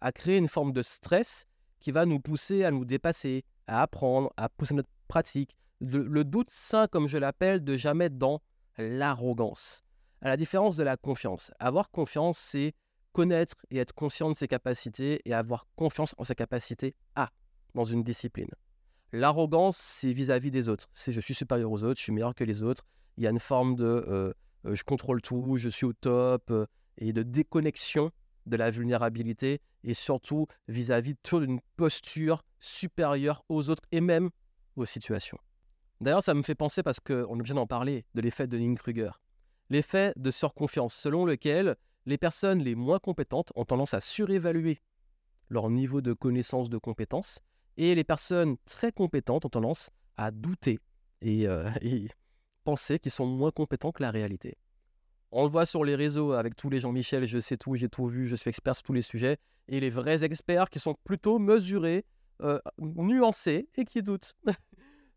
à 0.00 0.12
créer 0.12 0.36
une 0.36 0.48
forme 0.48 0.72
de 0.72 0.82
stress 0.82 1.46
qui 1.80 1.90
va 1.90 2.06
nous 2.06 2.20
pousser 2.20 2.64
à 2.64 2.70
nous 2.70 2.84
dépasser, 2.84 3.44
à 3.66 3.82
apprendre, 3.82 4.32
à 4.36 4.48
pousser 4.48 4.74
notre 4.74 4.88
pratique, 5.08 5.56
le, 5.80 6.24
doute 6.24 6.50
sain, 6.50 6.86
comme 6.86 7.08
je 7.08 7.16
l'appelle, 7.16 7.64
de 7.64 7.76
jamais 7.76 8.06
être 8.06 8.18
dans 8.18 8.42
l'arrogance. 8.76 9.82
À 10.20 10.28
la 10.28 10.36
différence 10.36 10.76
de 10.76 10.82
la 10.82 10.96
confiance. 10.96 11.52
Avoir 11.58 11.90
confiance, 11.90 12.38
c'est 12.38 12.74
connaître 13.12 13.56
et 13.70 13.78
être 13.78 13.94
conscient 13.94 14.28
de 14.30 14.36
ses 14.36 14.46
capacités 14.46 15.20
et 15.24 15.32
avoir 15.32 15.66
confiance 15.76 16.14
en 16.18 16.24
ses 16.24 16.34
capacités 16.34 16.94
à 17.16 17.30
dans 17.74 17.84
une 17.84 18.02
discipline. 18.02 18.50
L'arrogance, 19.12 19.76
c'est 19.76 20.12
vis-à-vis 20.12 20.50
des 20.50 20.68
autres. 20.68 20.86
C'est 20.92 21.12
je 21.12 21.20
suis 21.20 21.34
supérieur 21.34 21.70
aux 21.72 21.82
autres, 21.82 21.98
je 21.98 22.04
suis 22.04 22.12
meilleur 22.12 22.34
que 22.34 22.44
les 22.44 22.62
autres. 22.62 22.84
Il 23.16 23.24
y 23.24 23.26
a 23.26 23.30
une 23.30 23.40
forme 23.40 23.74
de 23.74 23.84
euh, 23.84 24.32
euh, 24.66 24.74
je 24.74 24.84
contrôle 24.84 25.22
tout, 25.22 25.56
je 25.56 25.68
suis 25.68 25.86
au 25.86 25.92
top 25.92 26.50
euh, 26.50 26.66
et 27.00 27.12
de 27.12 27.22
déconnexion 27.22 28.10
de 28.46 28.56
la 28.56 28.70
vulnérabilité 28.70 29.60
et 29.84 29.94
surtout 29.94 30.46
vis-à-vis 30.68 31.14
-vis 31.14 31.40
d'une 31.40 31.60
posture 31.76 32.44
supérieure 32.58 33.42
aux 33.48 33.70
autres 33.70 33.82
et 33.92 34.00
même 34.00 34.30
aux 34.76 34.84
situations. 34.84 35.38
D'ailleurs, 36.00 36.22
ça 36.22 36.32
me 36.34 36.42
fait 36.42 36.54
penser, 36.54 36.82
parce 36.82 36.98
qu'on 36.98 37.14
est 37.14 37.40
obligé 37.40 37.54
d'en 37.54 37.66
parler, 37.66 38.06
de 38.14 38.22
l'effet 38.22 38.46
de 38.46 38.56
Dunning-Kruger. 38.56 39.10
L'effet 39.68 40.12
de 40.16 40.30
surconfiance, 40.30 40.94
selon 40.94 41.26
lequel 41.26 41.76
les 42.06 42.16
personnes 42.16 42.60
les 42.60 42.74
moins 42.74 42.98
compétentes 42.98 43.52
ont 43.54 43.66
tendance 43.66 43.92
à 43.92 44.00
surévaluer 44.00 44.80
leur 45.50 45.68
niveau 45.68 46.00
de 46.00 46.12
connaissance 46.14 46.70
de 46.70 46.78
compétences, 46.78 47.40
et 47.76 47.94
les 47.94 48.04
personnes 48.04 48.56
très 48.64 48.92
compétentes 48.92 49.44
ont 49.44 49.50
tendance 49.50 49.90
à 50.16 50.30
douter 50.30 50.80
et, 51.20 51.46
euh, 51.46 51.70
penser 52.64 52.98
qu'ils 52.98 53.12
sont 53.12 53.26
moins 53.26 53.50
compétents 53.50 53.92
que 53.92 54.02
la 54.02 54.10
réalité. 54.10 54.56
On 55.32 55.44
le 55.44 55.48
voit 55.48 55.66
sur 55.66 55.84
les 55.84 55.94
réseaux 55.94 56.32
avec 56.32 56.56
tous 56.56 56.70
les 56.70 56.80
Jean-Michel, 56.80 57.26
je 57.26 57.38
sais 57.38 57.56
tout, 57.56 57.76
j'ai 57.76 57.88
tout 57.88 58.06
vu, 58.06 58.26
je 58.26 58.34
suis 58.34 58.50
expert 58.50 58.74
sur 58.74 58.82
tous 58.82 58.92
les 58.92 59.02
sujets, 59.02 59.38
et 59.68 59.78
les 59.78 59.90
vrais 59.90 60.24
experts 60.24 60.70
qui 60.70 60.80
sont 60.80 60.96
plutôt 61.04 61.38
mesurés, 61.38 62.04
euh, 62.42 62.58
nuancés 62.78 63.68
et 63.76 63.84
qui 63.84 64.02
doutent. 64.02 64.34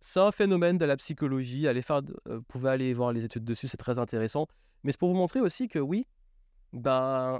C'est 0.02 0.20
un 0.20 0.32
phénomène 0.32 0.78
de 0.78 0.84
la 0.84 0.98
psychologie. 0.98 1.66
Allez 1.66 1.82
faire, 1.82 2.02
euh, 2.28 2.38
vous 2.38 2.44
pouvez 2.44 2.70
aller 2.70 2.94
voir 2.94 3.14
les 3.14 3.24
études 3.24 3.46
dessus, 3.46 3.70
c'est 3.70 3.78
très 3.78 4.00
intéressant. 4.00 4.48
Mais 4.84 4.92
c'est 4.92 5.00
pour 5.00 5.08
vous 5.08 5.16
montrer 5.16 5.40
aussi 5.40 5.70
que 5.70 5.80
oui, 5.80 6.06
ben, 6.74 7.40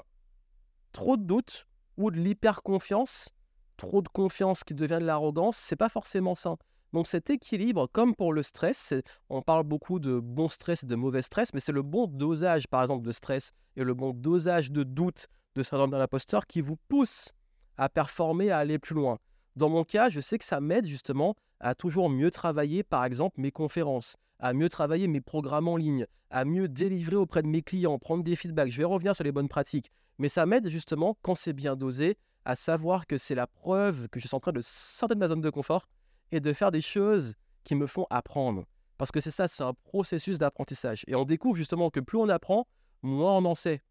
trop 0.92 1.18
de 1.18 1.24
doutes 1.24 1.66
ou 1.98 2.10
de 2.10 2.16
l'hyper-confiance, 2.16 3.28
trop 3.76 4.00
de 4.00 4.08
confiance 4.08 4.64
qui 4.64 4.72
devient 4.72 4.98
de 4.98 5.04
l'arrogance, 5.04 5.58
c'est 5.58 5.76
pas 5.76 5.90
forcément 5.90 6.34
sain. 6.34 6.56
Donc 6.94 7.08
cet 7.08 7.28
équilibre, 7.28 7.88
comme 7.92 8.14
pour 8.14 8.32
le 8.32 8.44
stress, 8.44 8.94
on 9.28 9.42
parle 9.42 9.64
beaucoup 9.64 9.98
de 9.98 10.20
bon 10.20 10.48
stress 10.48 10.84
et 10.84 10.86
de 10.86 10.94
mauvais 10.94 11.22
stress, 11.22 11.52
mais 11.52 11.58
c'est 11.58 11.72
le 11.72 11.82
bon 11.82 12.06
dosage, 12.06 12.68
par 12.68 12.82
exemple, 12.82 13.04
de 13.04 13.10
stress 13.10 13.50
et 13.74 13.82
le 13.82 13.94
bon 13.94 14.12
dosage 14.12 14.70
de 14.70 14.84
doute 14.84 15.26
de 15.56 15.64
syndrome 15.64 15.90
de 15.90 15.96
l'imposteur 15.96 16.46
qui 16.46 16.60
vous 16.60 16.76
pousse 16.86 17.32
à 17.78 17.88
performer, 17.88 18.52
à 18.52 18.58
aller 18.58 18.78
plus 18.78 18.94
loin. 18.94 19.18
Dans 19.56 19.68
mon 19.68 19.82
cas, 19.82 20.08
je 20.08 20.20
sais 20.20 20.38
que 20.38 20.44
ça 20.44 20.60
m'aide 20.60 20.86
justement 20.86 21.34
à 21.58 21.74
toujours 21.74 22.08
mieux 22.08 22.30
travailler, 22.30 22.84
par 22.84 23.04
exemple, 23.04 23.40
mes 23.40 23.50
conférences, 23.50 24.14
à 24.38 24.52
mieux 24.52 24.68
travailler 24.68 25.08
mes 25.08 25.20
programmes 25.20 25.66
en 25.66 25.76
ligne, 25.76 26.06
à 26.30 26.44
mieux 26.44 26.68
délivrer 26.68 27.16
auprès 27.16 27.42
de 27.42 27.48
mes 27.48 27.62
clients, 27.62 27.98
prendre 27.98 28.22
des 28.22 28.36
feedbacks. 28.36 28.70
Je 28.70 28.78
vais 28.78 28.84
revenir 28.84 29.16
sur 29.16 29.24
les 29.24 29.32
bonnes 29.32 29.48
pratiques. 29.48 29.90
Mais 30.18 30.28
ça 30.28 30.46
m'aide 30.46 30.68
justement, 30.68 31.18
quand 31.22 31.34
c'est 31.34 31.54
bien 31.54 31.74
dosé, 31.74 32.16
à 32.44 32.54
savoir 32.54 33.08
que 33.08 33.16
c'est 33.16 33.34
la 33.34 33.48
preuve 33.48 34.08
que 34.10 34.20
je 34.20 34.28
suis 34.28 34.36
en 34.36 34.38
train 34.38 34.52
de 34.52 34.60
sortir 34.62 35.16
de 35.16 35.18
ma 35.18 35.26
zone 35.26 35.40
de 35.40 35.50
confort 35.50 35.88
et 36.32 36.40
de 36.40 36.52
faire 36.52 36.70
des 36.70 36.80
choses 36.80 37.34
qui 37.64 37.74
me 37.74 37.86
font 37.86 38.06
apprendre. 38.10 38.64
Parce 38.98 39.10
que 39.10 39.20
c'est 39.20 39.30
ça, 39.30 39.48
c'est 39.48 39.62
un 39.62 39.74
processus 39.84 40.38
d'apprentissage. 40.38 41.04
Et 41.06 41.14
on 41.14 41.24
découvre 41.24 41.56
justement 41.56 41.90
que 41.90 42.00
plus 42.00 42.18
on 42.18 42.28
apprend, 42.28 42.66
moins 43.02 43.36
on 43.36 43.44
en 43.44 43.54
sait. 43.54 43.82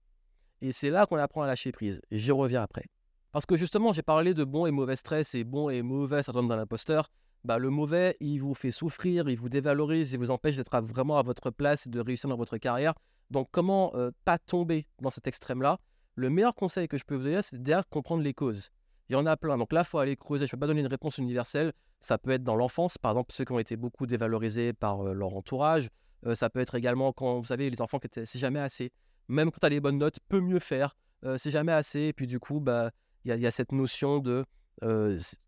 Et 0.62 0.72
c'est 0.72 0.90
là 0.90 1.06
qu'on 1.06 1.18
apprend 1.18 1.42
à 1.42 1.48
lâcher 1.48 1.72
prise. 1.72 2.02
J'y 2.12 2.32
reviens 2.32 2.64
après. 2.64 2.86
Parce 3.32 3.46
que 3.46 3.58
justement, 3.58 3.94
j'ai 3.94 4.04
parlé 4.04 4.34
de 4.34 4.44
bon 4.44 4.66
et 4.66 4.72
mauvais 4.72 4.96
stress 4.96 5.36
et 5.36 5.44
bon 5.44 5.70
et 5.70 5.82
mauvais 5.82 6.24
syndrome 6.24 6.48
d'un 6.48 6.60
imposteur. 6.60 7.10
Bah, 7.44 7.58
le 7.58 7.70
mauvais, 7.70 8.16
il 8.22 8.38
vous 8.38 8.54
fait 8.54 8.72
souffrir, 8.72 9.28
il 9.28 9.38
vous 9.38 9.50
dévalorise, 9.50 10.14
il 10.14 10.20
vous 10.20 10.32
empêche 10.32 10.56
d'être 10.56 10.80
vraiment 10.82 11.18
à 11.18 11.24
votre 11.24 11.50
place 11.50 11.88
et 11.88 11.90
de 11.90 12.00
réussir 12.00 12.30
dans 12.30 12.38
votre 12.38 12.58
carrière. 12.58 12.94
Donc, 13.32 13.50
comment 13.52 13.92
euh, 13.96 14.12
pas 14.24 14.38
tomber 14.38 14.88
dans 15.02 15.10
cet 15.10 15.28
extrême-là? 15.28 15.80
Le 16.16 16.30
meilleur 16.30 16.56
conseil 16.56 16.88
que 16.88 16.98
je 16.98 17.04
peux 17.04 17.16
vous 17.16 17.24
donner, 17.24 17.42
c'est 17.42 17.62
déjà 17.62 17.84
comprendre 17.84 18.24
les 18.24 18.34
causes. 18.34 18.70
Il 19.10 19.14
y 19.14 19.16
en 19.16 19.26
a 19.26 19.38
plein. 19.38 19.58
Donc 19.58 19.74
là, 19.74 19.82
il 19.82 19.86
faut 19.86 20.00
aller 20.00 20.16
creuser. 20.16 20.46
Je 20.46 20.50
ne 20.50 20.58
peux 20.58 20.62
pas 20.62 20.68
donner 20.68 20.82
une 20.82 20.88
réponse 20.88 21.18
universelle. 21.18 21.74
Ça 22.00 22.18
peut 22.18 22.32
être 22.32 22.44
dans 22.44 22.56
l'enfance, 22.56 22.98
par 22.98 23.12
exemple, 23.12 23.34
ceux 23.34 23.46
qui 23.46 23.52
ont 23.52 23.60
été 23.60 23.76
beaucoup 23.76 24.06
dévalorisés 24.06 24.74
par 24.74 25.02
euh, 25.02 25.14
leur 25.14 25.36
entourage. 25.36 25.90
Euh, 26.26 26.36
ça 26.36 26.50
peut 26.50 26.60
être 26.60 26.76
également 26.76 27.12
quand, 27.12 27.40
vous 27.40 27.46
savez, 27.46 27.70
les 27.70 27.82
enfants 27.82 28.00
qui 28.00 28.08
étaient, 28.08 28.26
c'est 28.26 28.40
jamais 28.40 28.60
assez. 28.60 28.92
Même 29.28 29.52
quand 29.52 29.60
tu 29.60 29.66
as 29.66 29.70
les 29.70 29.80
bonnes 29.80 29.98
notes, 29.98 30.20
peut 30.30 30.42
mieux 30.42 30.60
faire. 30.60 30.96
c'est 31.38 31.52
jamais 31.52 31.72
assez. 31.72 32.02
Et 32.02 32.14
puis 32.14 32.28
du 32.28 32.40
coup, 32.40 32.60
bah, 32.60 32.92
il 33.24 33.34
y, 33.34 33.48
a 33.48 33.52
cette 33.52 33.72
notion 33.72 34.20
de 34.20 34.46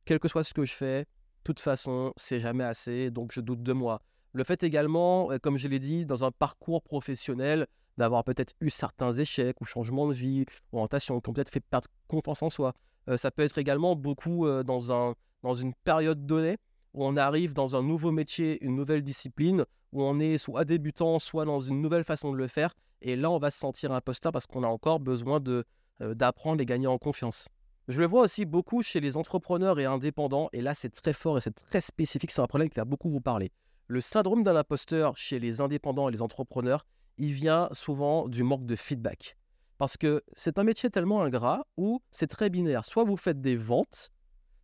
quel 0.06 0.20
que 0.20 0.30
soit 0.30 0.46
ce 0.46 0.54
que 0.54 0.64
je 0.64 0.74
fais, 0.74 1.02
de 1.02 1.08
toute 1.44 1.60
façon, 1.60 2.14
c'est 2.16 2.40
jamais 2.40 2.64
assez, 2.64 3.12
donc 3.12 3.34
je 3.34 3.42
doute 3.42 3.62
de 3.62 3.74
moi. 3.74 4.02
Le 4.32 4.46
fait 4.46 4.64
également, 4.64 5.30
comme 5.44 5.58
je 5.58 5.68
l'ai 5.68 5.80
dit, 5.80 6.06
dans 6.06 6.24
un 6.24 6.32
parcours 6.32 6.82
professionnel, 6.82 7.68
d'avoir 7.98 8.24
peut-être 8.24 8.54
eu 8.62 8.70
certains 8.70 9.14
échecs 9.14 9.60
ou 9.62 9.66
changements 9.66 10.08
de 10.08 10.14
vie, 10.14 10.46
orientation, 10.72 11.20
qui 11.22 11.30
ont 11.30 11.34
peut-être 11.34 11.52
fait 11.52 11.62
perdre 11.62 11.88
confiance 12.08 12.42
en 12.44 12.50
soi. 12.50 12.74
Ça 13.18 13.32
peut 13.32 13.44
être 13.44 13.58
également 13.58 13.96
beaucoup 13.96 14.48
dans, 14.64 14.92
un, 14.92 15.16
dans 15.44 15.56
une 15.56 15.74
période 15.74 16.26
donnée 16.26 16.58
où 16.94 17.06
on 17.06 17.18
arrive 17.18 17.54
dans 17.54 17.76
un 17.76 17.84
nouveau 17.84 18.12
métier, 18.12 18.64
une 18.64 18.76
nouvelle 18.76 19.02
discipline, 19.02 19.66
où 19.92 20.02
on 20.04 20.20
est 20.20 20.38
soit 20.38 20.66
débutant, 20.66 21.20
soit 21.20 21.46
dans 21.46 21.60
une 21.60 21.82
nouvelle 21.82 22.04
façon 22.04 22.32
de 22.32 22.38
le 22.38 22.48
faire. 22.48 22.74
Et 23.02 23.16
là, 23.16 23.30
on 23.30 23.38
va 23.38 23.52
se 23.52 23.60
sentir 23.60 23.92
imposteur 23.92 24.32
parce 24.32 24.48
qu'on 24.48 24.64
a 24.64 24.68
encore 24.68 25.00
besoin 25.00 25.40
de, 25.40 25.66
d'apprendre 26.00 26.62
et 26.62 26.66
gagner 26.66 26.88
en 26.88 26.98
confiance. 26.98 27.50
Je 27.88 28.00
le 28.00 28.08
vois 28.08 28.22
aussi 28.22 28.46
beaucoup 28.46 28.82
chez 28.82 29.00
les 29.00 29.16
entrepreneurs 29.16 29.80
et 29.80 29.86
indépendants, 29.86 30.50
et 30.54 30.62
là 30.62 30.74
c'est 30.74 30.90
très 30.90 31.14
fort 31.14 31.38
et 31.38 31.42
c'est 31.42 31.54
très 31.54 31.82
spécifique, 31.82 32.32
c'est 32.32 32.42
un 32.42 32.48
problème 32.48 32.70
qui 32.70 32.78
va 32.78 32.86
beaucoup 32.86 33.10
vous 33.10 33.22
parler. 33.22 33.52
Le 33.88 34.02
syndrome 34.02 34.42
d'un 34.42 34.56
imposteur 34.56 35.16
chez 35.18 35.38
les 35.38 35.62
indépendants 35.62 36.10
et 36.10 36.12
les 36.12 36.24
entrepreneurs, 36.24 36.88
il 37.20 37.32
vient 37.32 37.70
souvent 37.72 38.28
du 38.28 38.42
manque 38.42 38.66
de 38.66 38.76
feedback. 38.76 39.38
Parce 39.78 39.98
que 39.98 40.24
c'est 40.34 40.58
un 40.58 40.64
métier 40.64 40.90
tellement 40.90 41.22
ingrat 41.22 41.66
où 41.78 42.02
c'est 42.12 42.28
très 42.28 42.50
binaire. 42.50 42.86
Soit 42.86 43.04
vous 43.04 43.18
faites 43.18 43.42
des 43.42 43.56
ventes, 43.56 44.12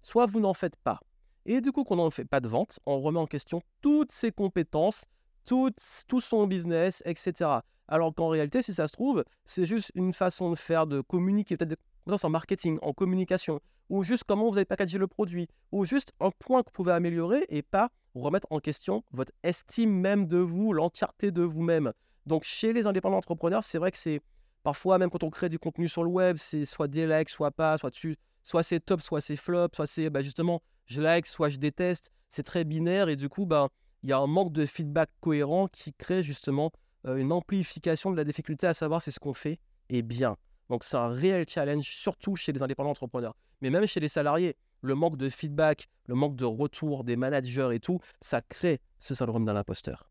soit 0.01 0.25
vous 0.25 0.39
n'en 0.39 0.53
faites 0.53 0.77
pas. 0.77 0.99
Et 1.45 1.59
du 1.61 1.71
coup, 1.71 1.83
quand 1.83 1.99
on 1.99 2.05
ne 2.05 2.09
fait 2.11 2.25
pas 2.25 2.39
de 2.39 2.47
vente, 2.47 2.79
on 2.85 2.99
remet 2.99 3.19
en 3.19 3.25
question 3.25 3.61
toutes 3.81 4.11
ses 4.11 4.31
compétences, 4.31 5.05
tout, 5.45 5.71
son 6.19 6.47
business, 6.47 7.01
etc. 7.05 7.49
Alors 7.87 8.13
qu'en 8.13 8.29
réalité, 8.29 8.61
si 8.61 8.73
ça 8.73 8.87
se 8.87 8.93
trouve, 8.93 9.23
c'est 9.45 9.65
juste 9.65 9.91
une 9.95 10.13
façon 10.13 10.49
de 10.51 10.55
faire, 10.55 10.87
de 10.87 11.01
communiquer, 11.01 11.57
peut-être 11.57 11.81
en 12.23 12.29
marketing, 12.29 12.77
en 12.81 12.93
communication, 12.93 13.59
ou 13.89 14.03
juste 14.03 14.23
comment 14.25 14.49
vous 14.49 14.55
avez 14.55 14.65
packagé 14.65 14.97
le 14.97 15.07
produit, 15.07 15.47
ou 15.71 15.83
juste 15.83 16.13
un 16.19 16.31
point 16.31 16.61
que 16.61 16.67
vous 16.67 16.73
pouvez 16.73 16.93
améliorer 16.93 17.45
et 17.49 17.61
pas 17.61 17.89
remettre 18.15 18.47
en 18.49 18.59
question 18.59 19.03
votre 19.11 19.31
estime 19.43 19.91
même 19.91 20.27
de 20.27 20.37
vous, 20.37 20.73
l'entièreté 20.73 21.31
de 21.31 21.41
vous-même. 21.41 21.91
Donc 22.25 22.43
chez 22.43 22.71
les 22.71 22.85
indépendants 22.85 23.17
entrepreneurs, 23.17 23.63
c'est 23.63 23.77
vrai 23.77 23.91
que 23.91 23.97
c'est 23.97 24.21
parfois, 24.63 24.97
même 24.97 25.09
quand 25.09 25.23
on 25.23 25.29
crée 25.29 25.49
du 25.49 25.59
contenu 25.59 25.87
sur 25.87 26.03
le 26.03 26.09
web, 26.09 26.37
c'est 26.37 26.65
soit 26.65 26.87
des 26.87 27.07
likes, 27.07 27.29
soit 27.29 27.51
pas, 27.51 27.77
soit 27.77 27.91
tu, 27.91 28.17
soit 28.43 28.63
c'est 28.63 28.79
top, 28.79 29.01
soit 29.01 29.21
c'est 29.21 29.35
flop, 29.35 29.69
soit 29.73 29.87
c'est 29.87 30.09
bah, 30.09 30.21
justement 30.21 30.61
je 30.85 31.01
like, 31.01 31.27
soit 31.27 31.49
je 31.49 31.57
déteste. 31.57 32.11
C'est 32.29 32.43
très 32.43 32.63
binaire 32.63 33.09
et 33.09 33.15
du 33.15 33.29
coup, 33.29 33.45
bah, 33.45 33.69
il 34.03 34.09
y 34.09 34.13
a 34.13 34.17
un 34.17 34.27
manque 34.27 34.51
de 34.51 34.65
feedback 34.65 35.09
cohérent 35.19 35.67
qui 35.67 35.93
crée 35.93 36.23
justement 36.23 36.71
euh, 37.05 37.17
une 37.17 37.31
amplification 37.31 38.11
de 38.11 38.17
la 38.17 38.23
difficulté 38.23 38.67
à 38.67 38.73
savoir 38.73 39.01
si 39.01 39.11
ce 39.11 39.19
qu'on 39.19 39.33
fait 39.33 39.59
est 39.89 40.01
bien. 40.01 40.37
Donc 40.69 40.83
c'est 40.83 40.97
un 40.97 41.09
réel 41.09 41.45
challenge, 41.47 41.85
surtout 41.85 42.35
chez 42.35 42.51
les 42.51 42.63
indépendants 42.63 42.91
entrepreneurs. 42.91 43.35
Mais 43.61 43.69
même 43.69 43.85
chez 43.85 43.99
les 43.99 44.07
salariés, 44.07 44.55
le 44.81 44.95
manque 44.95 45.17
de 45.17 45.29
feedback, 45.29 45.87
le 46.07 46.15
manque 46.15 46.35
de 46.35 46.45
retour 46.45 47.03
des 47.03 47.15
managers 47.15 47.69
et 47.73 47.79
tout, 47.79 47.99
ça 48.19 48.41
crée 48.41 48.79
ce 48.99 49.13
syndrome 49.13 49.45
d'un 49.45 49.55
imposteur. 49.55 50.09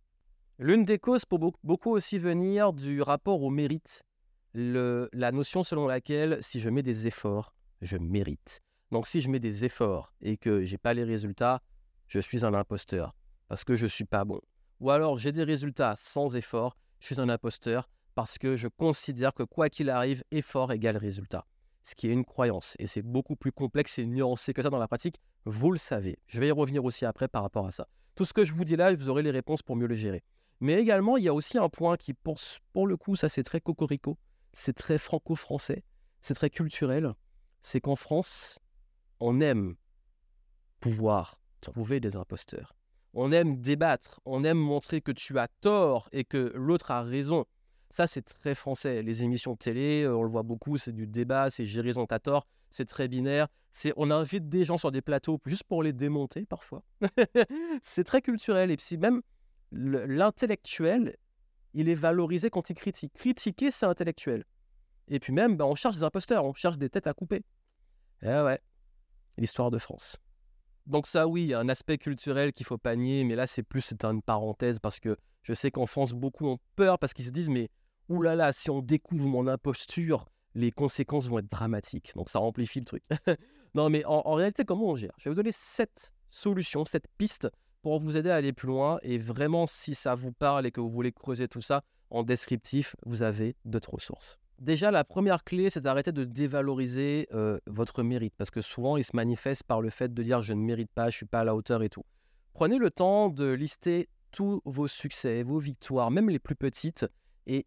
L'une 0.59 0.85
des 0.85 0.99
causes 0.99 1.25
peut 1.25 1.39
beaucoup 1.65 1.91
aussi 1.91 2.19
venir 2.19 2.73
du 2.73 3.03
rapport 3.03 3.43
au 3.43 3.51
mérite, 3.51 4.03
la 4.55 5.33
notion 5.33 5.63
selon 5.63 5.87
laquelle 5.87 6.39
si 6.41 6.61
je 6.61 6.71
mets 6.71 6.83
des 6.83 7.07
efforts, 7.07 7.55
je 7.83 7.97
mérite. 7.97 8.61
Donc 8.91 9.07
si 9.07 9.21
je 9.21 9.31
mets 9.31 9.39
des 9.39 9.65
efforts 9.65 10.13
et 10.21 10.37
que 10.37 10.65
j'ai 10.65 10.79
pas 10.79 10.95
les 10.95 11.05
résultats, 11.05 11.63
je 12.07 12.19
suis 12.19 12.45
un 12.45 12.55
imposteur 12.55 13.15
parce 13.49 13.65
que 13.65 13.75
je 13.75 13.87
suis 13.87 14.05
pas 14.05 14.25
bon. 14.25 14.41
Ou 14.81 14.91
alors 14.91 15.19
j'ai 15.19 15.33
des 15.33 15.45
résultats 15.45 15.95
sans 15.97 16.35
effort, 16.35 16.77
je 16.99 17.07
suis 17.07 17.21
un 17.21 17.29
imposteur 17.29 17.89
parce 18.15 18.39
que 18.39 18.57
je 18.57 18.69
considère 18.69 19.33
que 19.33 19.45
quoi 19.45 19.69
qu'il 19.69 19.91
arrive, 19.91 20.25
effort 20.31 20.73
égale 20.73 20.97
résultat. 20.97 21.47
Ce 21.83 21.95
qui 21.95 22.09
est 22.09 22.13
une 22.13 22.25
croyance. 22.25 22.77
Et 22.79 22.87
c'est 22.87 23.03
beaucoup 23.03 23.37
plus 23.37 23.53
complexe 23.53 23.99
et 23.99 24.07
nuancé 24.07 24.53
que 24.53 24.63
ça 24.63 24.71
dans 24.71 24.79
la 24.79 24.89
pratique. 24.89 25.21
Vous 25.45 25.71
le 25.71 25.79
savez. 25.79 26.19
Je 26.27 26.41
vais 26.41 26.49
y 26.49 26.51
revenir 26.51 26.85
aussi 26.85 27.07
après 27.07 27.29
par 27.29 27.43
rapport 27.43 27.67
à 27.67 27.71
ça. 27.71 27.89
Tout 28.15 28.25
ce 28.25 28.35
que 28.35 28.45
je 28.45 28.53
vous 28.53 28.65
dis 28.65 28.77
là, 28.77 28.95
vous 28.95 29.09
aurez 29.09 29.23
les 29.23 29.31
réponses 29.31 29.63
pour 29.63 29.77
mieux 29.77 29.87
le 29.87 29.95
gérer. 29.95 30.23
Mais 30.61 30.75
également, 30.75 31.17
il 31.17 31.25
y 31.25 31.29
a 31.29 31.35
aussi 31.35 31.57
un 31.57 31.71
point 31.71 31.97
qui, 31.97 32.13
pour, 32.13 32.39
pour 32.75 32.87
le 32.87 32.97
coup, 32.99 33.17
ça 33.17 33.31
c'est 33.31 33.43
très 33.43 33.61
cocorico, 33.61 34.19
c'est 34.53 34.75
très 34.75 34.99
franco-français, 34.99 35.85
c'est 36.23 36.35
très 36.35 36.51
culturel. 36.51 37.15
C'est 37.63 37.81
qu'en 37.81 37.97
France, 37.97 38.59
on 39.21 39.41
aime 39.41 39.77
pouvoir 40.81 41.41
trouver 41.61 42.01
des 42.01 42.17
imposteurs. 42.17 42.75
On 43.13 43.33
aime 43.33 43.61
débattre, 43.61 44.21
on 44.25 44.45
aime 44.45 44.59
montrer 44.59 45.01
que 45.01 45.13
tu 45.13 45.39
as 45.39 45.49
tort 45.61 46.09
et 46.13 46.25
que 46.25 46.53
l'autre 46.55 46.91
a 46.91 47.03
raison. 47.03 47.45
Ça, 47.91 48.07
c'est 48.07 48.23
très 48.23 48.55
français. 48.55 49.03
Les 49.03 49.25
émissions 49.25 49.55
de 49.55 49.59
télé, 49.59 50.03
euh, 50.03 50.17
on 50.17 50.23
le 50.23 50.29
voit 50.29 50.45
beaucoup, 50.45 50.79
c'est 50.79 50.93
du 50.93 51.07
débat, 51.09 51.51
c'est 51.51 51.67
j'ai 51.67 51.81
raison, 51.81 52.07
t'as 52.07 52.21
tort, 52.21 52.47
c'est 52.71 52.85
très 52.85 53.09
binaire. 53.09 53.49
C'est, 53.73 53.93
on 53.97 54.11
invite 54.11 54.49
des 54.49 54.65
gens 54.65 54.79
sur 54.79 54.93
des 54.93 55.03
plateaux 55.03 55.41
juste 55.45 55.65
pour 55.65 55.83
les 55.83 55.93
démonter 55.93 56.47
parfois. 56.47 56.83
c'est 57.83 58.05
très 58.05 58.23
culturel. 58.23 58.71
Et 58.71 58.77
puis 58.77 58.97
même 58.97 59.23
l'intellectuel, 59.73 61.17
il 61.75 61.89
est 61.89 61.95
valorisé 61.95 62.51
quand 62.51 62.71
il 62.71 62.75
critique. 62.75 63.13
Critiquer, 63.15 63.71
c'est 63.71 63.87
intellectuel. 63.87 64.45
Et 65.09 65.19
puis 65.19 65.33
même, 65.33 65.57
bah, 65.57 65.67
on 65.67 65.75
cherche 65.75 65.97
des 65.97 66.05
imposteurs, 66.05 66.45
on 66.45 66.55
cherche 66.55 66.79
des 66.79 66.89
têtes 66.89 67.07
à 67.07 67.15
couper. 67.15 67.43
Eh 68.23 68.27
ouais, 68.27 68.61
l'histoire 69.39 69.71
de 69.71 69.79
France. 69.79 70.19
Donc 70.87 71.07
ça, 71.07 71.27
oui, 71.27 71.43
il 71.43 71.49
y 71.49 71.55
a 71.55 71.59
un 71.59 71.69
aspect 71.69 71.99
culturel 71.99 72.53
qu'il 72.53 72.67
faut 72.67 72.79
pas 72.79 72.97
nier, 72.97 73.25
mais 73.25 73.35
là, 73.35 73.47
c'est 73.47 73.63
plus 73.63 73.81
c'est 73.81 74.05
une 74.05 74.23
parenthèse 74.23 74.79
parce 74.79 75.01
que 75.01 75.17
je 75.43 75.55
sais 75.55 75.71
qu'en 75.71 75.87
France, 75.87 76.13
beaucoup 76.13 76.47
ont 76.47 76.59
peur 76.77 76.99
parce 76.99 77.13
qu'ils 77.13 77.27
se 77.27 77.31
disent, 77.31 77.49
mais 77.49 77.71
Ouh 78.11 78.23
là 78.23 78.35
là, 78.35 78.53
si 78.53 78.71
on 78.71 78.83
découvre 78.83 79.29
mon 79.29 79.47
imposture, 79.47 80.27
les 80.57 80.73
conséquences 80.73 81.29
vont 81.29 81.39
être 81.39 81.49
dramatiques. 81.49 82.13
Donc 82.17 82.29
ça 82.29 82.41
amplifie 82.41 82.81
le 82.81 82.85
truc. 82.85 83.05
non, 83.75 83.89
mais 83.89 84.05
en, 84.05 84.35
réalité, 84.35 84.65
comment 84.65 84.89
on 84.89 84.97
gère? 84.97 85.13
Je 85.17 85.25
vais 85.25 85.31
vous 85.31 85.37
donner 85.37 85.53
sept 85.53 86.13
solutions, 86.33 86.85
sept 86.85 87.05
pistes 87.19 87.49
pour 87.83 88.01
vous 88.01 88.17
aider 88.17 88.31
à 88.31 88.37
aller 88.37 88.53
plus 88.53 88.69
loin. 88.69 88.99
Et 89.03 89.19
vraiment, 89.19 89.67
si 89.67 89.95
ça 89.95 90.15
vous 90.15 90.33
parle 90.33 90.67
et 90.67 90.71
que 90.71 90.81
vous 90.81 90.91
voulez 90.91 91.13
creuser 91.13 91.49
tout 91.49 91.63
ça, 91.63 91.83
en 92.11 92.23
descriptif, 92.23 92.97
vous 93.07 93.23
avez 93.23 93.57
d'autres 93.65 93.95
ressources. 93.95 94.39
Déjà, 94.59 94.91
la 94.91 95.05
première 95.05 95.45
clé, 95.45 95.71
c'est 95.71 95.81
d'arrêter 95.81 96.13
de 96.13 96.25
dévaloriser 96.25 97.29
euh, 97.33 97.59
votre 97.67 98.03
mérite, 98.03 98.35
parce 98.37 98.51
que 98.51 98.61
souvent, 98.61 98.97
il 98.97 99.05
se 99.05 99.17
manifeste 99.17 99.65
par 99.65 99.81
le 99.81 99.89
fait 99.89 100.13
de 100.13 100.23
dire 100.23 100.43
je 100.43 100.53
ne 100.53 100.61
mérite 100.61 100.91
pas, 100.95 101.05
je 101.05 101.09
ne 101.09 101.13
suis 101.13 101.27
pas 101.27 101.41
à 101.41 101.45
la 101.45 101.55
hauteur 101.55 101.83
et 101.83 101.89
tout. 101.89 102.05
Prenez 102.53 102.79
le 102.79 102.91
temps 102.91 103.31
de 103.31 103.51
lister 103.51 104.09
tous 104.33 104.61
vos 104.65 104.87
succès, 104.87 105.43
vos 105.43 105.59
victoires, 105.59 106.11
même 106.11 106.29
les 106.29 106.39
plus 106.39 106.57
petites, 106.57 107.07
et 107.47 107.65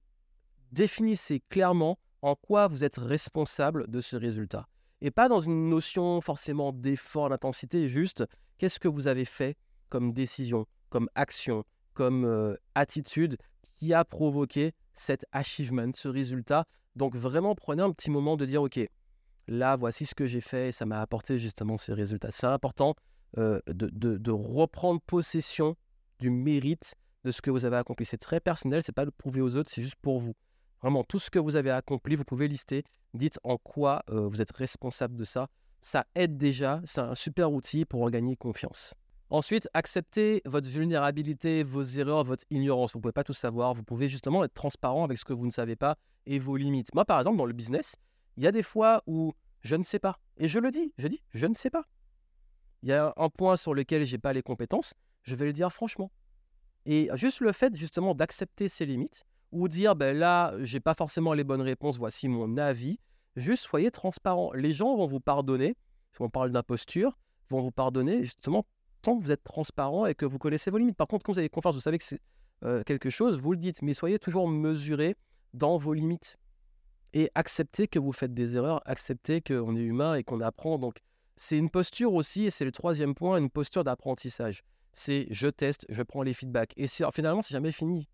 définissez 0.72 1.42
clairement 1.50 1.98
en 2.22 2.36
quoi 2.36 2.68
vous 2.68 2.84
êtes 2.84 2.98
responsable 2.98 3.90
de 3.90 4.00
ce 4.00 4.16
résultat. 4.16 4.68
Et 5.02 5.12
pas 5.12 5.28
dans 5.28 5.40
une 5.40 5.70
notion 5.70 6.22
forcément 6.22 6.72
d'effort, 6.72 7.30
d'intensité, 7.30 7.90
juste 7.90 8.24
qu'est-ce 8.58 8.80
que 8.80 8.88
vous 8.88 9.08
avez 9.08 9.26
fait 9.26 9.58
comme 9.94 10.12
décision, 10.12 10.66
comme 10.90 11.08
action, 11.14 11.64
comme 11.94 12.26
euh, 12.26 12.56
attitude 12.74 13.38
qui 13.76 13.94
a 13.94 14.04
provoqué 14.04 14.74
cet 14.96 15.24
achievement, 15.32 15.92
ce 15.94 16.08
résultat. 16.08 16.66
Donc 16.96 17.16
vraiment 17.16 17.54
prenez 17.54 17.84
un 17.84 17.92
petit 17.92 18.10
moment 18.10 18.36
de 18.36 18.48
dire, 18.48 18.64
ok, 18.64 18.80
là 19.48 19.76
voici 19.76 20.08
ce 20.08 20.16
que 20.16 20.26
j'ai 20.26 20.42
fait 20.42 20.70
et 20.70 20.72
ça 20.72 20.88
m'a 20.88 21.00
apporté 21.00 21.38
justement 21.38 21.78
ce 21.78 21.92
résultat. 21.92 22.32
C'est 22.32 22.48
important 22.48 22.96
euh, 23.38 23.60
de, 23.68 24.18
de, 24.18 24.32
reprendre 24.32 25.00
possession 25.00 25.76
du 26.20 26.32
mérite 26.32 26.96
de 27.24 27.32
ce 27.32 27.44
que 27.44 27.52
vous 27.52 27.64
avez 27.64 27.78
accompli. 27.78 28.04
C'est 28.04 28.18
très 28.18 28.40
personnel, 28.40 28.82
c'est 28.82 28.94
pas 28.94 29.06
de 29.06 29.12
prouver 29.12 29.42
aux 29.42 29.58
autres, 29.58 29.70
c'est 29.70 29.84
juste 29.84 30.02
pour 30.02 30.18
vous. 30.18 30.34
Vraiment, 30.82 31.04
tout 31.04 31.20
ce 31.20 31.30
que 31.30 31.38
vous 31.38 31.56
avez 31.56 31.70
accompli, 31.70 32.16
vous 32.16 32.26
pouvez 32.26 32.48
lister. 32.48 32.84
Dites 33.14 33.38
en 33.44 33.58
quoi 33.58 34.02
euh, 34.10 34.28
vous 34.28 34.42
êtes 34.42 34.56
responsable 34.58 35.16
de 35.18 35.24
ça. 35.24 35.50
Ça 35.82 36.08
aide 36.16 36.36
déjà, 36.36 36.82
c'est 36.84 37.02
un 37.02 37.14
super 37.14 37.54
outil 37.54 37.86
pour 37.86 38.02
regagner 38.02 38.36
confiance. 38.36 38.96
Ensuite, 39.34 39.68
acceptez 39.74 40.44
votre 40.46 40.70
vulnérabilité, 40.70 41.64
vos 41.64 41.82
erreurs, 41.82 42.24
votre 42.24 42.44
ignorance. 42.52 42.94
Vous 42.94 43.00
ne 43.00 43.02
pouvez 43.02 43.14
pas 43.14 43.24
tout 43.24 43.34
savoir. 43.34 43.74
Vous 43.74 43.82
pouvez 43.82 44.08
justement 44.08 44.44
être 44.44 44.54
transparent 44.54 45.04
avec 45.04 45.18
ce 45.18 45.26
que 45.26 45.34
vous 45.34 45.48
ne 45.48 45.52
savez 45.52 45.76
pas 45.76 45.96
et 46.28 46.38
vos 46.38 46.56
limites. 46.56 46.94
Moi, 46.94 47.04
par 47.04 47.18
exemple, 47.18 47.38
dans 47.38 47.48
le 47.48 47.54
business, 47.54 47.96
il 48.38 48.44
y 48.44 48.48
a 48.48 48.52
des 48.52 48.62
fois 48.62 49.02
où 49.08 49.34
je 49.62 49.74
ne 49.74 49.82
sais 49.82 49.98
pas. 49.98 50.20
Et 50.38 50.48
je 50.48 50.60
le 50.60 50.70
dis, 50.70 50.94
je 51.00 51.08
dis, 51.08 51.20
je 51.34 51.48
ne 51.48 51.56
sais 51.56 51.72
pas. 51.72 51.84
Il 52.84 52.90
y 52.90 52.94
a 52.94 53.12
un 53.18 53.30
point 53.30 53.56
sur 53.56 53.74
lequel 53.74 54.06
je 54.06 54.12
n'ai 54.12 54.20
pas 54.20 54.34
les 54.34 54.44
compétences, 54.44 54.94
je 55.24 55.34
vais 55.34 55.46
le 55.46 55.54
dire 55.54 55.74
franchement. 55.74 56.12
Et 56.86 57.10
juste 57.16 57.40
le 57.40 57.54
fait 57.54 57.76
justement 57.76 58.14
d'accepter 58.14 58.70
ses 58.70 58.86
limites 58.86 59.24
ou 59.52 59.68
dire 59.68 59.96
ben 59.96 60.16
là, 60.16 60.54
j'ai 60.60 60.80
pas 60.80 60.94
forcément 60.94 61.34
les 61.34 61.44
bonnes 61.44 61.64
réponses, 61.64 61.98
voici 61.98 62.28
mon 62.28 62.56
avis. 62.58 63.00
Juste 63.36 63.64
soyez 63.64 63.90
transparent. 63.90 64.54
Les 64.54 64.74
gens 64.74 64.96
vont 64.96 65.08
vous 65.08 65.20
pardonner, 65.20 65.76
si 66.12 66.22
on 66.22 66.30
parle 66.30 66.52
d'imposture, 66.52 67.18
vont 67.50 67.62
vous 67.62 67.72
pardonner 67.72 68.22
justement 68.22 68.68
tant 69.04 69.18
que 69.18 69.24
vous 69.24 69.32
êtes 69.32 69.44
transparent 69.44 70.08
et 70.08 70.16
que 70.16 70.26
vous 70.26 70.40
connaissez 70.40 70.72
vos 70.72 70.80
limites. 70.80 70.98
Par 70.98 71.08
contre, 71.08 71.24
quand 71.24 71.34
vous 71.34 71.40
avez 71.40 71.50
confiance, 71.50 71.76
vous 71.76 71.82
savez 71.82 72.00
que 72.00 72.04
c'est 72.04 72.22
euh, 72.64 72.82
quelque 72.84 73.12
chose, 73.12 73.38
vous 73.38 73.52
le 73.52 73.58
dites, 73.58 73.84
mais 73.84 73.94
soyez 73.94 74.18
toujours 74.18 74.48
mesuré 74.48 75.16
dans 75.54 75.78
vos 75.78 75.94
limites. 75.94 76.38
Et 77.14 77.30
acceptez 77.36 77.88
que 77.88 78.00
vous 78.00 78.14
faites 78.14 78.34
des 78.34 78.56
erreurs, 78.56 78.82
acceptez 78.86 79.42
qu'on 79.42 79.76
est 79.76 79.82
humain 79.82 80.16
et 80.16 80.24
qu'on 80.24 80.42
apprend. 80.42 80.80
Donc, 80.80 80.98
c'est 81.36 81.58
une 81.58 81.70
posture 81.70 82.14
aussi, 82.14 82.46
et 82.46 82.50
c'est 82.50 82.66
le 82.66 82.72
troisième 82.72 83.14
point, 83.14 83.38
une 83.38 83.50
posture 83.50 83.84
d'apprentissage. 83.84 84.64
C'est 84.94 85.28
je 85.30 85.48
teste, 85.48 85.86
je 85.90 86.02
prends 86.02 86.24
les 86.24 86.34
feedbacks. 86.34 86.74
Et 86.78 86.88
finalement, 86.88 87.42
c'est 87.42 87.54
jamais 87.54 87.72
fini. 87.72 88.08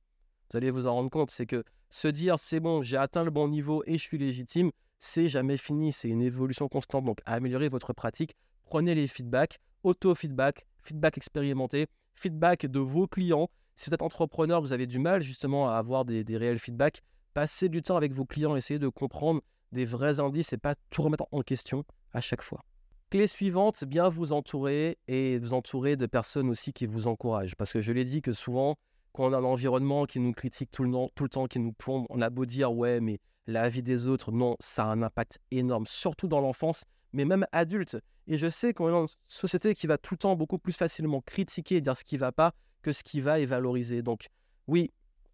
Vous 0.52 0.58
allez 0.58 0.72
vous 0.72 0.88
en 0.88 0.96
rendre 0.96 1.10
compte, 1.10 1.30
c'est 1.30 1.46
que 1.46 1.64
se 1.92 2.08
dire 2.08 2.40
c'est 2.40 2.60
bon, 2.60 2.82
j'ai 2.82 2.98
atteint 2.98 3.24
le 3.24 3.32
bon 3.32 3.48
niveau 3.48 3.84
et 3.86 3.98
je 3.98 4.04
suis 4.04 4.18
légitime, 4.18 4.72
c'est 5.00 5.30
jamais 5.30 5.58
fini, 5.58 5.92
c'est 5.92 6.10
une 6.10 6.22
évolution 6.22 6.68
constante. 6.68 7.06
Donc, 7.06 7.20
améliorer 7.26 7.70
votre 7.70 7.94
pratique, 7.94 8.36
prenez 8.66 8.96
les 8.96 9.08
feedbacks, 9.08 9.60
auto-feedback, 9.84 10.66
feedback 10.84 11.18
expérimenté, 11.18 11.88
feedback 12.14 12.66
de 12.66 12.80
vos 12.80 13.08
clients. 13.08 13.50
Si 13.76 13.90
vous 13.90 13.94
êtes 13.94 14.02
entrepreneur, 14.02 14.62
vous 14.62 14.74
avez 14.74 14.88
du 14.88 15.00
mal 15.00 15.22
justement 15.22 15.70
à 15.70 15.78
avoir 15.78 16.06
des, 16.06 16.24
réels 16.38 16.60
feedbacks, 16.60 17.02
passez 17.34 17.70
du 17.70 17.82
temps 17.82 17.96
avec 17.96 18.14
vos 18.14 18.26
clients, 18.26 18.56
essayez 18.56 18.80
de 18.80 18.90
comprendre 18.90 19.42
des 19.72 19.86
vrais 19.86 20.20
indices 20.20 20.52
et 20.54 20.58
pas 20.58 20.76
tout 20.90 21.02
remettre 21.02 21.28
en 21.32 21.42
question 21.42 21.86
à 22.14 22.22
chaque 22.22 22.42
fois. 22.42 22.64
Clé 23.10 23.26
suivante, 23.26 23.84
bien 23.86 24.10
vous 24.10 24.34
entourer 24.34 24.98
et 25.08 25.40
vous 25.40 25.54
entourer 25.54 25.96
de 25.96 26.06
personnes 26.06 26.50
aussi 26.50 26.74
qui 26.74 26.86
vous 26.86 27.08
encouragent. 27.08 27.56
Parce 27.56 27.74
que 27.74 27.82
je 27.82 27.92
l'ai 27.92 28.04
dit 28.04 28.22
que 28.22 28.34
souvent, 28.34 28.76
quand 29.14 29.26
on 29.26 29.34
a 29.34 29.38
un 29.38 29.44
environnement 29.44 30.06
qui 30.06 30.20
nous 30.20 30.34
critique 30.34 30.70
tout 30.72 30.84
le, 30.84 30.92
temps, 30.92 31.10
tout 31.16 31.24
le 31.24 31.30
temps, 31.30 31.48
qui 31.48 31.60
nous 31.60 31.74
plombe, 31.74 32.06
on 32.10 32.22
a 32.22 32.30
beau 32.30 32.46
dire 32.46 32.72
ouais, 32.72 33.00
mais 33.00 33.20
la 33.48 33.68
vie 33.70 33.82
des 33.82 34.08
autres, 34.08 34.32
non, 34.32 34.56
ça 34.60 34.84
a 34.84 34.88
un 34.88 35.02
impact 35.02 35.40
énorme, 35.50 35.88
surtout 35.88 36.28
dans 36.28 36.40
l'enfance, 36.40 36.84
mais 37.14 37.26
même 37.26 37.46
adulte. 37.52 37.98
Et 38.28 38.38
je 38.38 38.50
sais 38.50 38.74
qu'on 38.74 38.88
est 38.88 38.92
dans 38.92 39.08
une 39.08 39.16
société 39.28 39.74
qui 39.74 39.88
va 39.88 39.98
tout 39.98 40.14
le 40.14 40.20
temps 40.20 40.36
beaucoup 40.36 40.60
plus 40.60 40.74
facilement 40.74 41.22
critiquer 41.22 41.78
et 41.78 41.82
dire 41.82 41.96
ce 41.96 42.04
qui 42.04 42.16
ne 42.16 42.20
va 42.20 42.32
pas 42.32 42.54
que 42.82 42.92
ce 42.92 43.04
qui 43.04 43.20
va 43.20 43.40
et 43.40 43.46
valoriser. 43.46 44.02
Donc 44.02 44.28
oui, 44.68 44.92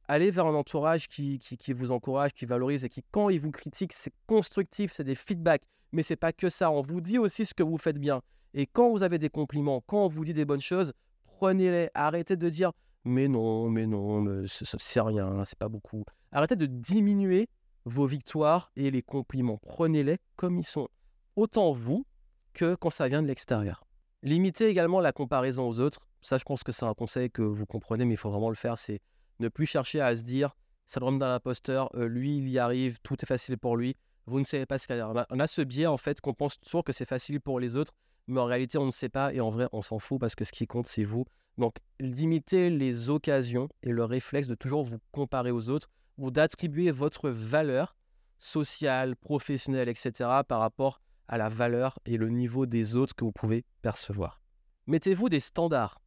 allez 0.07 0.31
vers 0.31 0.47
un 0.47 0.55
entourage 0.55 1.07
qui, 1.07 1.39
vous 1.69 1.91
encourage, 1.91 2.33
qui 2.33 2.45
valorise 2.45 2.83
et 2.85 2.89
qui, 2.89 3.03
quand 3.11 3.29
il 3.29 3.39
vous 3.39 3.51
critique, 3.51 3.93
c'est 3.93 4.13
constructif, 4.27 4.93
c'est 4.93 5.03
des 5.03 5.15
feedbacks. 5.15 5.63
Mais 5.91 6.03
c'est 6.03 6.15
pas 6.15 6.33
que 6.33 6.49
ça, 6.49 6.71
on 6.71 6.81
vous 6.81 7.01
dit 7.01 7.17
aussi 7.17 7.45
ce 7.45 7.53
que 7.53 7.63
vous 7.63 7.77
faites 7.77 7.97
bien. 7.97 8.21
Et 8.53 8.65
quand 8.65 8.89
vous 8.89 9.03
avez 9.03 9.19
des 9.19 9.29
compliments, 9.29 9.81
quand 9.85 10.05
on 10.05 10.07
vous 10.07 10.25
dit 10.25 10.33
des 10.33 10.45
bonnes 10.45 10.61
choses, 10.61 10.93
prenez-les. 11.25 11.89
Arrêtez 11.93 12.37
de 12.37 12.49
dire 12.49 12.71
mais 13.05 13.27
non, 13.27 13.69
mais 13.69 13.85
non, 13.85 14.45
c'est 14.47 14.99
rien, 14.99 15.45
c'est 15.45 15.59
pas 15.59 15.69
beaucoup. 15.69 16.03
Arrêtez 16.31 16.55
de 16.55 16.65
diminuer 16.65 17.47
vos 17.85 18.07
victoires 18.07 18.71
et 18.75 18.89
les 18.89 19.03
compliments. 19.03 19.59
Prenez-les 19.61 20.17
comme 20.35 20.57
ils 20.57 20.63
sont. 20.63 20.87
Autant 21.35 21.71
vous 21.71 22.05
que 22.53 22.75
quand 22.75 22.89
ça 22.89 23.07
vient 23.07 23.21
de 23.21 23.27
l'extérieur. 23.27 23.85
Limitez 24.23 24.67
également 24.67 25.01
la 25.01 25.11
comparaison 25.11 25.67
aux 25.67 25.79
autres. 25.79 25.99
Ça, 26.21 26.37
je 26.37 26.43
pense 26.43 26.63
que 26.63 26.71
c'est 26.71 26.85
un 26.85 26.93
conseil 26.93 27.29
que 27.29 27.41
vous 27.41 27.65
comprenez, 27.65 28.05
mais 28.05 28.13
il 28.13 28.17
faut 28.17 28.31
vraiment 28.31 28.49
le 28.49 28.55
faire. 28.55 28.77
C'est 28.77 29.01
ne 29.39 29.49
plus 29.49 29.65
chercher 29.65 30.01
à 30.01 30.15
se 30.15 30.23
dire 30.23 30.55
syndrome 30.87 31.19
d'un 31.19 31.33
imposteur, 31.35 31.89
euh, 31.95 32.07
lui, 32.07 32.37
il 32.37 32.49
y 32.49 32.59
arrive, 32.59 32.99
tout 33.01 33.15
est 33.21 33.25
facile 33.25 33.57
pour 33.57 33.77
lui. 33.77 33.95
Vous 34.25 34.39
ne 34.39 34.45
savez 34.45 34.65
pas 34.65 34.77
ce 34.77 34.87
qu'il 34.87 34.95
y 34.95 34.99
a. 34.99 35.27
On, 35.29 35.39
a 35.39 35.47
ce 35.47 35.61
biais, 35.61 35.87
en 35.87 35.97
fait, 35.97 36.21
qu'on 36.21 36.33
pense 36.33 36.59
toujours 36.59 36.83
que 36.83 36.93
c'est 36.93 37.05
facile 37.05 37.41
pour 37.41 37.59
les 37.59 37.75
autres, 37.75 37.93
mais 38.27 38.39
en 38.39 38.45
réalité, 38.45 38.77
on 38.77 38.85
ne 38.85 38.91
sait 38.91 39.09
pas 39.09 39.33
et 39.33 39.41
en 39.41 39.49
vrai, 39.49 39.67
on 39.71 39.81
s'en 39.81 39.99
fout 39.99 40.19
parce 40.19 40.35
que 40.35 40.45
ce 40.45 40.51
qui 40.51 40.67
compte, 40.67 40.87
c'est 40.87 41.03
vous. 41.03 41.25
Donc, 41.57 41.77
limitez 41.99 42.69
les 42.69 43.09
occasions 43.09 43.69
et 43.83 43.89
le 43.89 44.03
réflexe 44.03 44.47
de 44.47 44.55
toujours 44.55 44.83
vous 44.83 44.97
comparer 45.11 45.51
aux 45.51 45.69
autres 45.69 45.89
ou 46.17 46.31
d'attribuer 46.31 46.91
votre 46.91 47.29
valeur 47.29 47.95
sociale, 48.39 49.15
professionnelle, 49.15 49.89
etc. 49.89 50.11
par 50.47 50.59
rapport 50.59 51.01
à 51.27 51.37
la 51.37 51.49
valeur 51.49 51.99
et 52.05 52.17
le 52.17 52.29
niveau 52.29 52.65
des 52.65 52.95
autres 52.95 53.15
que 53.15 53.23
vous 53.23 53.31
pouvez 53.31 53.65
percevoir. 53.81 54.41
Mettez-vous 54.87 55.29
des 55.29 55.39
standards. 55.39 55.99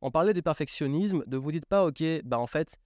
On 0.00 0.10
parlait 0.10 0.34
du 0.34 0.42
perfectionnisme, 0.42 1.22
ne 1.26 1.36
vous 1.36 1.52
dites 1.52 1.66
pas, 1.66 1.86
ok, 1.86 2.02
bah 2.24 2.38
en 2.38 2.46
fait, 2.46 2.76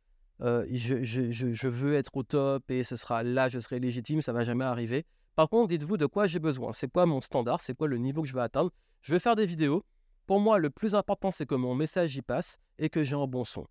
euh, 0.41 0.67
je, 0.71 1.69
veux 1.69 1.95
être 1.95 2.15
au 2.15 2.23
top 2.23 2.71
et 2.71 2.85
ce 2.85 2.97
sera 2.97 3.23
là, 3.23 3.49
je 3.49 3.59
serai 3.59 3.81
légitime, 3.81 4.23
ça 4.23 4.33
va 4.33 4.45
jamais 4.45 4.65
arriver. 4.65 5.05
Par 5.35 5.49
contre, 5.49 5.69
dites-vous 5.69 5.97
de 5.97 6.07
quoi 6.07 6.27
j'ai 6.27 6.39
besoin, 6.39 6.73
c'est 6.73 6.91
quoi 6.91 7.07
mon 7.07 7.21
standard, 7.21 7.61
c'est 7.61 7.75
quoi 7.75 7.89
le 7.89 7.99
niveau 7.99 8.23
que 8.23 8.29
je 8.29 8.35
veux 8.35 8.43
atteindre? 8.43 8.71
Je 9.03 9.13
vais 9.13 9.19
faire 9.19 9.37
des 9.37 9.47
vidéos. 9.47 9.85
Pour 10.27 10.41
moi, 10.41 10.59
le 10.59 10.69
plus 10.69 10.95
important, 10.95 11.31
c'est 11.31 11.47
que 11.47 11.55
mon 11.55 11.75
message 11.75 12.15
y 12.17 12.23
passe 12.23 12.59
et 12.79 12.91
que 12.91 13.03
j'ai 13.03 13.17
un 13.17 13.27
bon 13.27 13.45
son. 13.45 13.67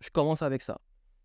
Je 0.00 0.10
commence 0.10 0.42
avec 0.42 0.62
ça. 0.62 0.80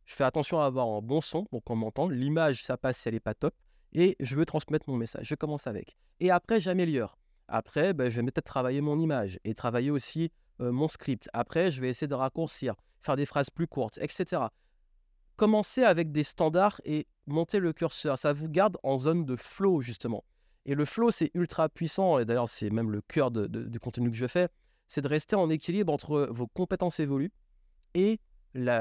Je 0.06 0.14
fais 0.14 0.24
attention 0.24 0.62
à 0.62 0.66
avoir 0.66 0.88
un 0.88 1.02
bon 1.02 1.20
son 1.20 1.46
pour 1.46 1.64
qu'on 1.64 1.76
m'entende. 1.76 2.12
L'image, 2.12 2.64
ça 2.64 2.78
passe 2.78 3.00
si 3.00 3.08
elle 3.08 3.16
n'est 3.16 3.20
pas 3.20 3.34
top 3.34 3.56
et 3.96 4.18
je 4.20 4.36
veux 4.36 4.46
transmettre 4.46 4.90
mon 4.90 4.98
message. 4.98 5.26
Je 5.26 5.36
commence 5.36 5.68
avec. 5.68 5.96
Et 6.20 6.30
après, 6.30 6.60
j'améliore. 6.60 7.18
Après, 7.48 7.94
ben, 7.94 8.12
je 8.12 8.20
vais 8.20 8.26
peut-être 8.26 8.46
travailler 8.46 8.82
mon 8.82 9.00
image 9.00 9.40
et 9.46 9.54
travailler 9.54 9.90
aussi 9.90 10.32
euh, 10.62 10.72
mon 10.72 10.90
script. 10.90 11.30
Après, 11.34 11.72
je 11.72 11.82
vais 11.82 11.90
essayer 11.90 12.08
de 12.08 12.14
raccourcir, 12.14 12.76
faire 13.02 13.16
des 13.16 13.26
phrases 13.26 13.50
plus 13.50 13.68
courtes, 13.68 13.98
etc. 14.02 14.44
Commencez 15.38 15.84
avec 15.84 16.12
des 16.12 16.24
standards 16.24 16.82
et 16.84 17.08
montez 17.26 17.60
le 17.60 17.72
curseur. 17.72 18.18
Ça 18.18 18.34
vous 18.34 18.50
garde 18.50 18.78
en 18.84 18.98
zone 18.98 19.26
de 19.26 19.38
flow, 19.38 19.82
justement. 19.82 20.26
Et 20.66 20.76
le 20.76 20.84
flow, 20.84 21.12
c'est 21.12 21.32
ultra 21.34 21.70
puissant. 21.70 22.20
Et 22.20 22.26
d'ailleurs, 22.26 22.50
c'est 22.50 22.70
même 22.70 22.92
le 22.92 23.02
cœur 23.02 23.32
du 23.32 23.80
contenu 23.80 24.10
que 24.12 24.18
je 24.18 24.28
fais. 24.28 24.50
C'est 24.88 25.02
de 25.02 25.08
rester 25.08 25.38
en 25.38 25.50
équilibre 25.50 25.94
entre 25.94 26.28
vos 26.32 26.48
compétences 26.48 27.00
évolues 27.00 27.32
et 27.94 28.20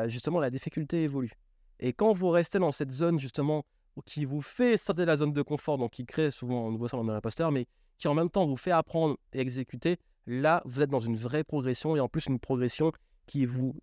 justement 0.07 0.41
la 0.41 0.51
difficulté 0.51 1.03
évolue. 1.03 1.33
Et 1.81 1.93
quand 1.93 2.13
vous 2.13 2.31
restez 2.31 2.59
dans 2.59 2.71
cette 2.71 2.93
zone, 2.93 3.19
justement, 3.19 3.65
qui 4.03 4.25
vous 4.25 4.43
fait 4.43 4.77
sortir 4.77 5.05
de 5.05 5.11
la 5.11 5.17
zone 5.17 5.33
de 5.33 5.43
confort, 5.43 5.79
donc 5.79 5.93
qui 5.93 6.05
crée 6.05 6.31
souvent 6.31 6.69
un 6.69 6.73
nouveau 6.73 6.89
syndrome 6.89 7.09
de 7.09 7.13
l'imposteur, 7.13 7.53
mais 7.53 7.67
qui 7.99 8.09
en 8.09 8.15
même 8.15 8.31
temps 8.31 8.47
vous 8.47 8.57
fait 8.57 8.71
apprendre 8.71 9.17
et 9.33 9.41
exécuter, 9.41 9.99
là, 10.27 10.63
vous 10.65 10.81
êtes 10.81 10.91
dans 10.91 11.01
une 11.01 11.17
vraie 11.17 11.45
progression 11.45 11.97
et 11.97 12.01
en 12.01 12.09
plus 12.09 12.27
une 12.27 12.39
progression 12.39 12.93
qui, 13.27 13.47
vous, 13.47 13.75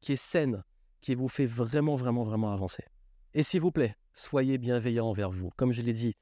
qui 0.00 0.12
est 0.12 0.16
saine, 0.16 0.64
qui 1.00 1.14
vous 1.14 1.28
fait 1.28 1.46
vraiment, 1.46 1.94
vraiment, 1.94 2.24
vraiment 2.24 2.52
avancer. 2.52 2.84
Et 3.34 3.42
s'il 3.42 3.60
vous 3.60 3.70
plaît, 3.70 3.96
soyez 4.14 4.58
bienveillant 4.58 5.06
envers 5.06 5.30
vous. 5.30 5.50
Comme 5.56 5.72
je 5.72 5.82
l'ai 5.82 5.92
dit, 5.92 6.16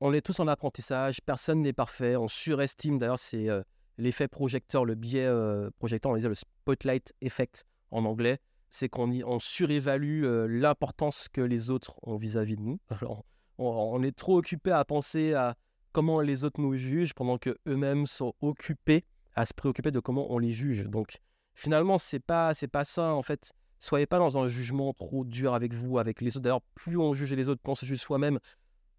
on 0.00 0.12
est 0.12 0.22
tous 0.22 0.40
en 0.40 0.48
apprentissage, 0.48 1.20
personne 1.20 1.60
n'est 1.60 1.74
parfait, 1.74 2.16
on 2.16 2.28
surestime, 2.28 2.98
d'ailleurs 2.98 3.18
c'est 3.18 3.50
euh, 3.50 3.62
l'effet 3.98 4.28
projecteur, 4.28 4.86
le 4.86 4.94
biais 4.94 5.26
euh, 5.26 5.70
projecteur, 5.78 6.10
on 6.10 6.14
va 6.14 6.20
dire 6.20 6.30
le 6.30 6.34
spotlight 6.34 7.12
effect 7.20 7.64
en 7.90 8.06
anglais 8.06 8.38
c'est 8.70 8.88
qu'on 8.88 9.10
on 9.24 9.38
surévalue 9.38 10.24
l'importance 10.48 11.28
que 11.28 11.40
les 11.40 11.70
autres 11.70 11.98
ont 12.02 12.16
vis-à-vis 12.16 12.56
de 12.56 12.62
nous. 12.62 12.78
Alors, 12.88 13.24
on, 13.58 14.02
est 14.02 14.16
trop 14.16 14.38
occupé 14.38 14.70
à 14.70 14.84
penser 14.84 15.34
à 15.34 15.56
comment 15.92 16.20
les 16.20 16.44
autres 16.44 16.60
nous 16.60 16.76
jugent 16.76 17.14
pendant 17.14 17.36
que 17.36 17.58
eux-mêmes 17.66 18.06
sont 18.06 18.32
occupés 18.40 19.04
à 19.34 19.44
se 19.44 19.52
préoccuper 19.52 19.90
de 19.90 20.00
comment 20.00 20.32
on 20.32 20.38
les 20.38 20.52
juge. 20.52 20.84
Donc, 20.84 21.18
finalement, 21.54 21.98
c'est 21.98 22.20
pas 22.20 22.54
c'est 22.54 22.68
pas 22.68 22.84
ça 22.84 23.14
en 23.14 23.22
fait. 23.22 23.52
Soyez 23.78 24.06
pas 24.06 24.18
dans 24.18 24.38
un 24.38 24.46
jugement 24.46 24.92
trop 24.92 25.24
dur 25.24 25.54
avec 25.54 25.72
vous, 25.74 25.98
avec 25.98 26.20
les 26.20 26.36
autres. 26.36 26.44
D'ailleurs, 26.44 26.62
plus 26.74 26.98
on 26.98 27.14
juge 27.14 27.32
les 27.32 27.48
autres, 27.48 27.62
plus 27.62 27.72
on 27.72 27.74
se 27.74 27.86
juge 27.86 27.98
soi-même. 27.98 28.38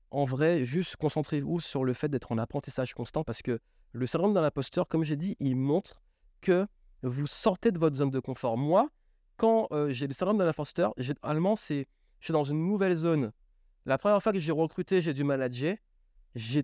En 0.09 0.25
vrai, 0.25 0.65
juste 0.65 0.97
concentrez-vous 0.97 1.59
sur 1.59 1.85
le 1.85 1.93
fait 1.93 2.09
d'être 2.09 2.31
en 2.31 2.37
apprentissage 2.37 2.93
constant 2.93 3.23
parce 3.23 3.41
que 3.41 3.59
le 3.93 4.07
syndrome 4.07 4.33
d'un 4.33 4.43
imposteur, 4.43 4.87
comme 4.87 5.03
j'ai 5.03 5.15
dit, 5.15 5.37
il 5.39 5.55
montre 5.55 6.01
que 6.41 6.67
vous 7.03 7.27
sortez 7.27 7.71
de 7.71 7.79
votre 7.79 7.95
zone 7.95 8.09
de 8.09 8.19
confort. 8.19 8.57
Moi, 8.57 8.89
quand 9.41 9.67
euh, 9.71 9.89
j'ai 9.89 10.05
le 10.05 10.13
syndrome 10.13 10.37
de 10.37 10.43
l'imposteur, 10.43 10.93
généralement, 10.97 11.55
c'est 11.55 11.87
je 12.19 12.25
suis 12.25 12.31
dans 12.31 12.43
une 12.43 12.67
nouvelle 12.67 12.95
zone. 12.95 13.31
La 13.87 13.97
première 13.97 14.21
fois 14.21 14.31
que 14.31 14.39
j'ai 14.39 14.51
recruté, 14.51 15.01
j'ai 15.01 15.15
dû 15.15 15.23
manager, 15.23 15.77
j'ai 16.35 16.63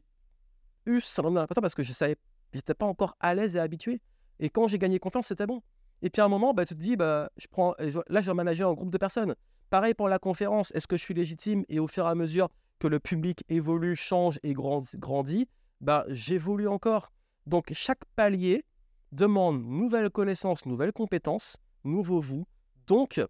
eu 0.86 1.02
ce 1.02 1.10
syndrome 1.10 1.34
de 1.34 1.40
l'imposteur 1.40 1.64
parce 1.64 1.74
que 1.74 1.82
je 1.82 1.92
savais, 1.92 2.18
j'étais 2.54 2.76
pas 2.76 2.86
encore 2.86 3.18
à 3.20 3.34
l'aise 3.34 3.56
et 3.56 3.60
habitué. 3.60 4.00
Et 4.40 4.52
quand 4.52 4.68
j'ai 4.68 4.78
gagné 4.78 5.00
confiance, 5.00 5.26
c'était 5.26 5.48
bon. 5.48 5.64
Et 6.04 6.12
puis 6.12 6.22
à 6.22 6.26
un 6.26 6.28
moment, 6.28 6.54
bah, 6.54 6.66
tu 6.66 6.76
te 6.76 6.80
dis, 6.80 6.96
bah, 6.96 7.32
je 7.38 7.48
prends, 7.48 7.74
là, 7.80 8.22
je 8.22 8.28
vais 8.28 8.34
manager 8.36 8.70
un 8.70 8.76
groupe 8.76 8.92
de 8.92 9.00
personnes. 9.00 9.34
Pareil 9.72 9.96
pour 9.96 10.08
la 10.08 10.20
conférence, 10.20 10.72
est-ce 10.76 10.86
que 10.86 10.98
je 10.98 11.02
suis 11.02 11.16
légitime? 11.16 11.66
Et 11.70 11.80
au 11.80 11.88
fur 11.88 12.06
et 12.06 12.10
à 12.10 12.14
mesure 12.14 12.48
que 12.78 12.88
le 12.88 13.00
public 13.00 13.44
évolue, 13.50 13.96
change 13.96 14.40
et 14.44 14.54
grandit, 14.54 15.50
bah, 15.82 16.06
j'évolue 16.10 16.68
encore. 16.68 17.12
Donc 17.48 17.74
chaque 17.74 18.06
palier 18.16 18.66
demande 19.12 19.64
nouvelles 19.64 20.12
connaissances, 20.12 20.68
nouvelles 20.68 20.94
compétences, 20.94 21.58
nouveau 21.84 22.20
vous, 22.20 22.46
donc, 22.88 23.22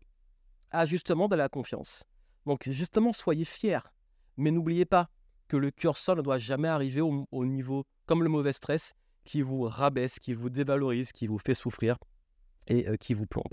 à 0.71 0.85
justement 0.85 1.27
de 1.27 1.35
la 1.35 1.49
confiance. 1.49 2.03
Donc, 2.45 2.69
justement, 2.69 3.11
soyez 3.11 3.45
fiers. 3.45 3.79
Mais 4.37 4.51
n'oubliez 4.51 4.85
pas 4.85 5.09
que 5.47 5.57
le 5.57 5.71
curseur 5.71 6.15
ne 6.15 6.21
doit 6.21 6.39
jamais 6.39 6.67
arriver 6.67 7.01
au, 7.01 7.45
niveau, 7.45 7.85
comme 8.05 8.23
le 8.23 8.29
mauvais 8.29 8.53
stress, 8.53 8.93
qui 9.23 9.41
vous 9.41 9.63
rabaisse, 9.63 10.19
qui 10.19 10.33
vous 10.33 10.49
dévalorise, 10.49 11.11
qui 11.11 11.27
vous 11.27 11.39
fait 11.39 11.53
souffrir 11.53 11.97
et 12.67 12.87
euh, 12.87 12.95
qui 12.95 13.13
vous 13.13 13.25
plombe. 13.25 13.43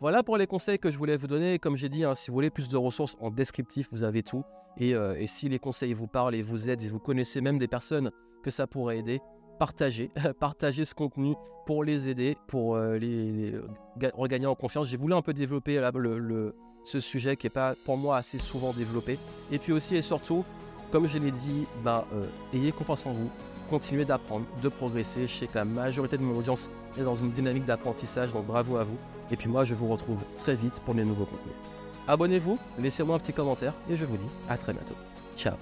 Voilà 0.00 0.22
pour 0.22 0.36
les 0.36 0.46
conseils 0.46 0.78
que 0.78 0.90
je 0.90 0.98
voulais 0.98 1.16
vous 1.16 1.26
donner. 1.26 1.58
Comme 1.58 1.76
j'ai 1.76 1.88
dit, 1.88 2.04
hein, 2.04 2.14
si 2.14 2.30
vous 2.30 2.34
voulez 2.34 2.50
plus 2.50 2.68
de 2.68 2.76
ressources 2.76 3.16
en 3.20 3.30
descriptif, 3.30 3.88
vous 3.92 4.02
avez 4.02 4.22
tout. 4.22 4.44
Euh, 4.80 5.14
et, 5.14 5.26
si 5.26 5.48
les 5.48 5.58
conseils 5.58 5.92
vous 5.92 6.08
parlent 6.08 6.34
et 6.34 6.42
vous 6.42 6.68
aident 6.68 6.82
et 6.82 6.88
vous 6.88 6.98
connaissez 6.98 7.40
même 7.40 7.58
des 7.58 7.68
personnes 7.68 8.10
que 8.42 8.50
ça 8.50 8.66
pourrait 8.66 8.98
aider, 8.98 9.20
partagez, 9.58 10.10
partagez 10.40 10.84
ce 10.84 10.94
contenu 10.94 11.34
pour 11.66 11.84
les 11.84 12.08
aider, 12.08 12.36
pour 12.46 12.76
euh, 12.76 12.98
les, 12.98 13.54
regagner 14.14 14.46
en 14.46 14.54
confiance. 14.54 14.88
J'ai 14.88 14.96
voulu 14.96 15.14
un 15.14 15.22
peu 15.22 15.32
développer 15.32 15.80
le, 15.94 16.54
ce 16.84 17.00
sujet 17.00 17.36
qui 17.36 17.46
n'est 17.46 17.50
pas 17.50 17.74
pour 17.84 17.96
moi 17.96 18.16
assez 18.16 18.38
souvent 18.38 18.72
développé. 18.72 19.18
Et 19.50 19.58
puis 19.58 19.72
aussi 19.72 19.96
et 19.96 20.02
surtout, 20.02 20.44
comme 20.92 21.06
je 21.06 21.18
l'ai 21.18 21.30
dit, 21.30 21.66
bah, 21.82 22.06
ayez 22.52 22.72
confiance 22.72 23.06
en 23.06 23.12
vous, 23.12 23.30
continuez 23.70 24.04
d'apprendre, 24.04 24.46
de 24.62 24.68
progresser. 24.68 25.26
Je 25.26 25.34
sais 25.34 25.46
que 25.46 25.56
la 25.56 25.64
majorité 25.64 26.18
de 26.18 26.22
mon 26.22 26.38
audience 26.38 26.70
est 26.98 27.02
dans 27.02 27.14
une 27.14 27.30
dynamique 27.30 27.64
d'apprentissage, 27.64 28.32
donc 28.32 28.46
bravo 28.46 28.76
à 28.76 28.84
vous. 28.84 28.98
Et 29.30 29.36
puis 29.36 29.48
moi, 29.48 29.64
je 29.64 29.74
vous 29.74 29.88
retrouve 29.88 30.22
très 30.36 30.54
vite 30.54 30.80
pour 30.84 30.94
mes 30.94 31.04
nouveaux 31.04 31.24
contenus. 31.24 31.54
Abonnez-vous, 32.06 32.58
laissez-moi 32.78 33.16
un 33.16 33.18
petit 33.18 33.32
commentaire 33.32 33.72
et 33.88 33.96
je 33.96 34.04
vous 34.04 34.16
dis 34.16 34.30
à 34.48 34.58
très 34.58 34.72
bientôt. 34.72 34.94
Ciao 35.36 35.54